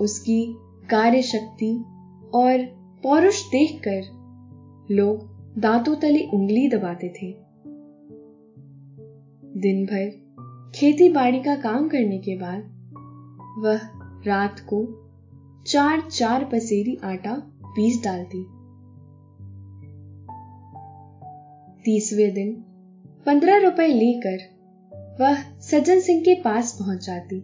उसकी 0.00 0.56
कार्य 0.90 1.22
शक्ति 1.22 1.84
और 2.34 2.64
पौरुष 3.02 3.42
देखकर 3.42 4.02
लोग 4.94 5.18
दांतों 5.58 5.96
तले 5.96 6.28
उंगली 6.34 6.68
दबाते 6.68 7.08
थे। 7.08 7.45
दिन 9.56 9.86
भर 9.86 10.72
खेती 10.74 11.08
बाड़ी 11.08 11.42
का 11.42 11.56
काम 11.56 11.88
करने 11.88 12.18
के 12.18 12.36
बाद 12.36 12.58
वह 13.58 13.80
रात 14.26 14.60
को 14.60 14.86
चार 15.66 16.00
चार 16.00 16.44
पसेरी 16.44 16.98
आटा 17.04 17.34
पीस 17.64 18.04
डालती। 18.04 18.42
तीसवें 21.84 22.34
दिन 22.34 22.52
पंद्रह 23.26 23.56
रुपए 23.56 23.86
लेकर 23.86 24.38
वह 25.20 25.60
सज्जन 25.60 26.00
सिंह 26.00 26.20
के 26.20 26.42
पास 26.42 26.78
पहुँच 26.82 27.06
जाती 27.06 27.36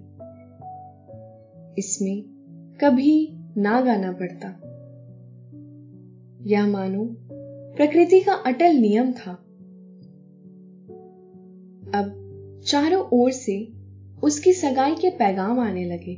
इसमें 1.79 2.23
कभी 2.81 3.39
ना 3.57 3.81
गाना 3.81 4.13
पड़ता। 4.13 4.49
यह 6.47 6.67
मानो 6.67 7.05
प्रकृति 7.77 8.21
का 8.21 8.33
अटल 8.33 8.73
नियम 8.73 9.13
था। 9.13 9.42
अब 11.95 12.19
चारों 12.67 13.09
ओर 13.13 13.31
से 13.33 13.73
उसकी 14.23 14.53
सगाई 14.53 14.95
के 14.95 15.11
पैगाम 15.11 15.61
आने 15.61 15.85
लगे। 15.85 16.17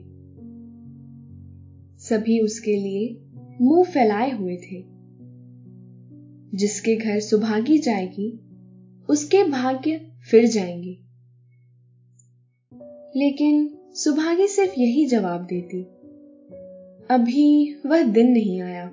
सभी 1.98 2.40
उसके 2.40 2.76
लिए 2.76 3.20
मुँह 3.60 3.84
फैलाए 3.84 4.30
हुए 4.30 4.56
थे। 4.56 4.84
जिसके 6.56 6.96
घर 6.96 7.20
सुभागी 7.20 7.78
जाएगी, 7.78 8.40
उसके 9.08 9.44
भाग्य 9.44 10.12
फिर 10.30 10.48
जाएँगे। 10.48 10.98
लेकिन 13.16 13.78
सुभागी 13.94 14.48
सिर्फ़ 14.48 14.74
यही 14.78 15.06
जवाब 15.06 15.40
देती। 15.40 15.82
अभी 17.10 17.74
वह 17.86 18.02
दिन 18.02 18.30
नहीं 18.30 18.60
आया। 18.60 18.92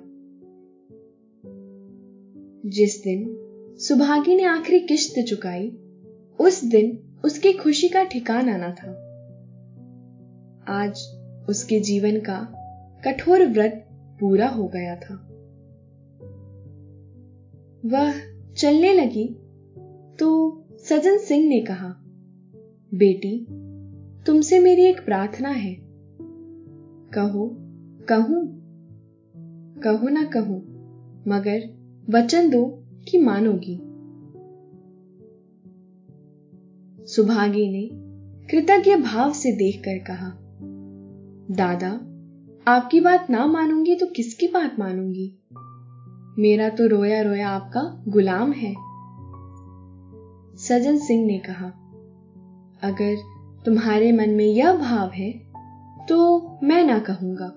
जिस 2.66 3.00
दिन 3.04 3.36
सुभागी 3.78 4.34
ने 4.34 4.44
आखिरी 4.44 4.80
किश्त 4.80 5.24
चुकाई 5.28 5.78
उस 6.42 6.64
दिन 6.64 6.98
उसकी 7.24 7.52
खुशी 7.52 7.88
का 7.88 8.04
ठिकाना 8.04 8.56
ना 8.56 8.70
था। 8.70 8.90
आज 10.68 11.02
उसके 11.48 11.80
जीवन 11.80 12.20
का 12.20 12.38
कठोर 13.04 13.46
व्रत 13.46 13.88
पूरा 14.20 14.48
हो 14.48 14.68
गया 14.68 14.96
था। 14.96 15.14
वह 17.86 18.14
चलने 18.52 18.92
लगी 18.92 19.38
तो 20.18 20.58
सजन 20.88 21.18
सिंह 21.18 21.48
ने 21.48 21.60
कहा, 21.60 21.88
बेटी, 22.94 23.46
तुमसे 24.26 24.58
मेरी 24.58 24.82
एक 24.82 25.04
प्रार्थना 25.04 25.48
है। 25.48 25.76
कहो, 27.14 27.56
कहूँ? 28.08 28.62
कहो 29.82 30.08
ना 30.08 30.24
कहूँ, 30.24 30.60
मगर 31.28 31.60
वचन 32.10 32.50
दो 32.50 32.84
कि 33.08 33.18
मानोगी। 33.18 33.91
सुभागी 37.06 37.68
ने 37.68 37.88
कृतज्ञ 38.50 38.96
भाव 38.96 39.32
से 39.32 39.52
देखकर 39.52 39.98
कहा, 39.98 40.28
दादा, 41.50 41.90
आपकी 42.72 43.00
बात 43.00 43.30
ना 43.30 43.46
मानूँगी 43.46 43.94
तो 43.94 44.06
किसकी 44.06 44.46
बात 44.46 44.78
मानूँगी? 44.78 45.38
मेरा 46.38 46.68
तो 46.68 46.86
रोया 46.86 47.22
रोया 47.22 47.48
आपका 47.48 48.04
गुलाम 48.08 48.52
है। 48.52 48.72
सजन 50.58 50.98
सिंह 50.98 51.26
ने 51.26 51.38
कहा, 51.38 51.66
अगर 52.82 53.16
तुम्हारे 53.64 54.12
मन 54.12 54.30
में 54.30 54.44
यह 54.44 54.72
भाव 54.72 55.10
है 55.10 55.32
तो 56.08 56.48
मैं 56.62 56.84
ना 56.84 56.98
कहूँगा। 56.98 57.52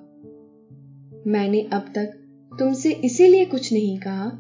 मैंने 1.27 1.61
अब 1.73 1.85
तक 1.95 2.21
तुमसे 2.59 2.91
इसीलिए 2.91 3.45
कुछ 3.45 3.73
नहीं 3.73 3.97
कहा 3.99 4.31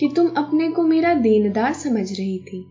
कि 0.00 0.12
तुम 0.16 0.28
अपने 0.28 0.68
को 0.70 0.82
मेरा 0.82 1.14
देनदार 1.14 1.72
समझ 1.72 2.12
रही 2.12 2.38
थी। 2.38 2.66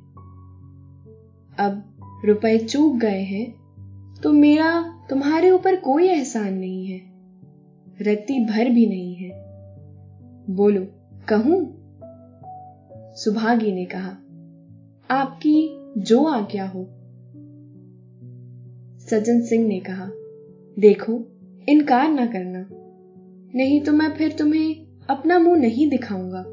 अब 1.59 1.97
रुपए 2.25 2.57
चूक 2.57 2.95
गए 2.95 3.21
हैं 3.23 3.59
तो 4.23 4.33
मेरा 4.33 4.99
तुम्हारे 5.09 5.51
ऊपर 5.51 5.75
कोई 5.75 6.07
एहसान 6.07 6.53
नहीं 6.53 6.87
है। 6.87 7.01
रत्ती 8.01 8.45
भर 8.45 8.69
भी 8.69 8.87
नहीं 8.87 9.15
है। 9.15 9.29
बोलो, 10.49 10.87
कहूँ? 11.29 11.79
सुभागी 13.15 13.71
ने 13.71 13.85
कहा, 13.85 14.09
आपकी 15.11 15.85
जो 15.97 16.25
आज्ञा 16.25 16.67
हो। 16.67 16.83
सज्जन 18.99 19.41
सिंह 19.41 19.67
ने 19.67 19.79
कहा, 19.79 20.11
देखो, 20.79 21.23
इनकार 21.69 22.11
ना 22.11 22.25
करना। 22.25 22.69
नहीं 23.55 23.81
तो 23.81 23.93
मैं 23.93 24.13
फिर 24.13 24.31
तुम्हें 24.31 24.87
अपना 25.09 25.39
मुँह 25.39 25.59
नहीं 25.59 25.89
दिखाऊँगा। 25.89 26.45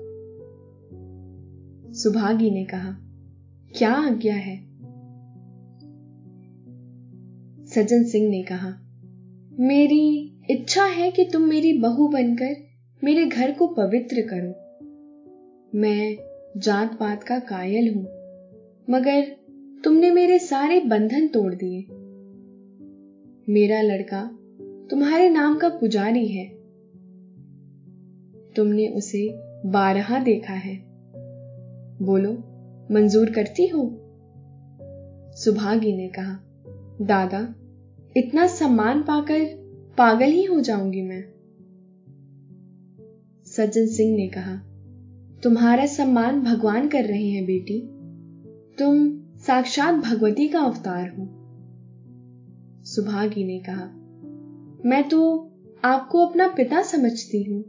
सुभागी 1.92 2.50
ने 2.50 2.64
कहा, 2.64 2.96
क्या 3.78 3.92
आज्ञा 3.92 4.34
है? 4.34 4.75
सज्जन 7.76 8.04
सिंह 8.04 8.30
ने 8.30 8.42
कहा, 8.42 8.70
मेरी 9.60 10.34
इच्छा 10.50 10.84
है 10.84 11.10
कि 11.10 11.24
तुम 11.24 11.42
मेरी 11.42 11.72
बहू 11.78 12.08
बनकर 12.08 12.56
मेरे 13.04 13.26
घर 13.26 13.52
को 13.52 13.66
पवित्र 13.66 14.20
करो। 14.20 14.50
मैं 15.78 16.16
जात 16.60 16.98
पात 17.00 17.22
का 17.22 17.38
कायल 17.38 17.94
हूँ, 17.94 18.04
मगर 18.90 19.36
तुमने 19.84 20.10
मेरे 20.10 20.38
सारे 20.38 20.80
बंधन 20.80 21.28
तोड़ 21.28 21.54
दिए। 21.54 21.82
मेरा 23.52 23.82
लड़का 23.82 24.22
तुम्हारे 24.90 25.28
नाम 25.30 25.58
का 25.58 25.68
पुजारी 25.68 26.26
है। 26.26 26.48
तुमने 28.56 28.88
उसे 28.88 29.28
बारहा 29.68 30.18
देखा 30.18 30.52
है। 30.52 30.82
बोलो, 32.02 32.32
मंजूर 32.94 33.30
करती 33.30 33.66
हो? 33.66 33.90
सुभागी 35.32 35.96
ने 35.96 36.08
कहा, 36.08 36.40
दादा 37.02 37.54
इतना 38.16 38.46
सम्मान 38.46 39.02
पाकर 39.02 39.44
पागल 39.98 40.26
ही 40.26 40.44
हो 40.44 40.60
जाऊँगी 40.60 41.02
मैं। 41.02 41.24
सज्जन 43.44 43.86
सिंह 43.86 44.16
ने 44.16 44.28
कहा, 44.28 44.56
तुम्हारा 45.42 45.86
सम्मान 45.86 46.40
भगवान 46.40 46.88
कर 46.88 47.04
रहे 47.04 47.28
हैं 47.28 47.44
बेटी। 47.44 47.80
तुम 48.78 49.20
साक्षात 49.38 49.94
भगवती 49.94 50.48
का 50.48 50.60
अवतार 50.60 51.08
हो। 51.08 51.28
सुभागी 52.84 53.44
ने 53.44 53.58
कहा, 53.58 53.84
मैं 54.88 55.08
तो 55.08 55.50
आपको 55.84 56.26
अपना 56.26 56.48
पिता 56.48 56.82
समझती 56.82 57.42
हूँ। 57.42 57.64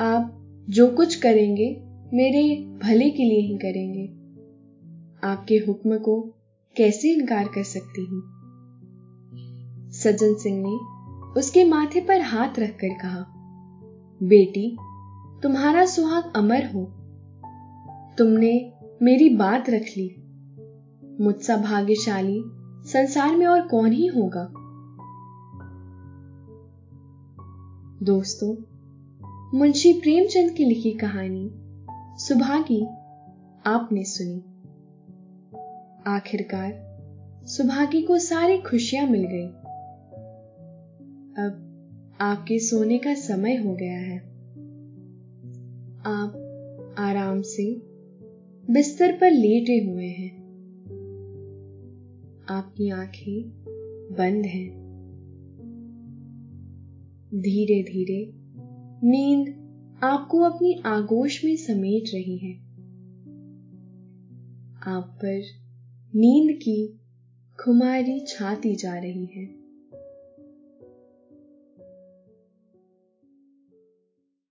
आप 0.00 0.36
जो 0.70 0.90
कुछ 0.90 1.14
करेंगे, 1.14 1.82
मेरे 2.12 2.56
भले 2.82 3.10
के 3.10 3.24
लिए 3.24 3.40
ही 3.40 3.58
करेंगे। 3.58 4.06
आपके 5.26 5.54
हुक्म 5.56 5.98
को 5.98 6.20
कैसे 6.76 7.12
इनकार 7.12 7.44
कर 7.44 7.62
सकती 7.62 8.04
हूँ? 8.04 8.39
सज्जन 10.04 10.34
सिंह 10.34 10.62
ने 10.66 11.00
उसके 11.40 11.64
माथे 11.64 12.00
पर 12.00 12.20
हाथ 12.20 12.58
रखकर 12.58 12.88
कहा, 12.88 13.26
बेटी, 14.22 14.76
तुम्हारा 15.42 15.86
सुहाग 15.86 16.32
अमर 16.36 16.66
हो। 16.66 16.84
तुमने 18.18 18.72
मेरी 19.02 19.28
बात 19.28 19.70
रख 19.70 19.82
ली। 19.82 20.16
मुझसा 21.20 21.56
भाग्यशाली 21.56 22.42
संसार 22.84 23.36
में 23.36 23.46
और 23.46 23.68
कौन 23.68 23.92
ही 23.92 24.06
होगा? 24.06 24.52
दोस्तों, 28.02 28.56
मुंशी 29.58 29.92
प्रेमचंद 29.92 30.50
की 30.50 30.64
लिखी 30.64 30.90
कहानी 30.90 31.50
सुभागी 32.18 32.84
आपने 33.66 34.04
सुनी। 34.04 34.40
आखिरकार 36.06 36.90
सुभागी 37.46 38.02
को 38.02 38.18
सारी 38.18 38.58
खुशियाँ 38.58 39.06
मिल 39.06 39.24
गई। 39.24 39.59
अब 41.40 41.66
आपके 42.20 42.58
सोने 42.58 42.98
का 42.98 43.14
समय 43.14 43.56
हो 43.56 43.74
गया 43.74 43.98
है। 43.98 44.18
आप 46.06 46.46
आराम 46.98 47.42
से 47.42 47.74
बिस्तर 48.70 49.12
पर 49.12 49.30
लेटे 49.30 49.90
हुए 49.90 50.06
हैं। 50.06 50.40
आपकी 52.48 52.90
आँखें 52.90 53.50
बंद 54.12 54.46
हैं। 54.46 54.80
धीरे 57.34 57.82
धीरे 57.82 58.32
नींद 59.06 59.60
आपको 60.02 60.38
अपनी 60.38 60.82
आगोश 60.86 61.44
में 61.44 61.56
समेट 61.56 62.04
रही 62.14 62.38
है। 62.38 62.54
आप 64.82 65.18
पर 65.24 65.42
नींद 66.14 66.58
की 66.58 67.00
खुमारी 67.64 68.24
छाती 68.28 68.74
जा 68.74 68.98
रही 68.98 69.26
है। 69.26 69.59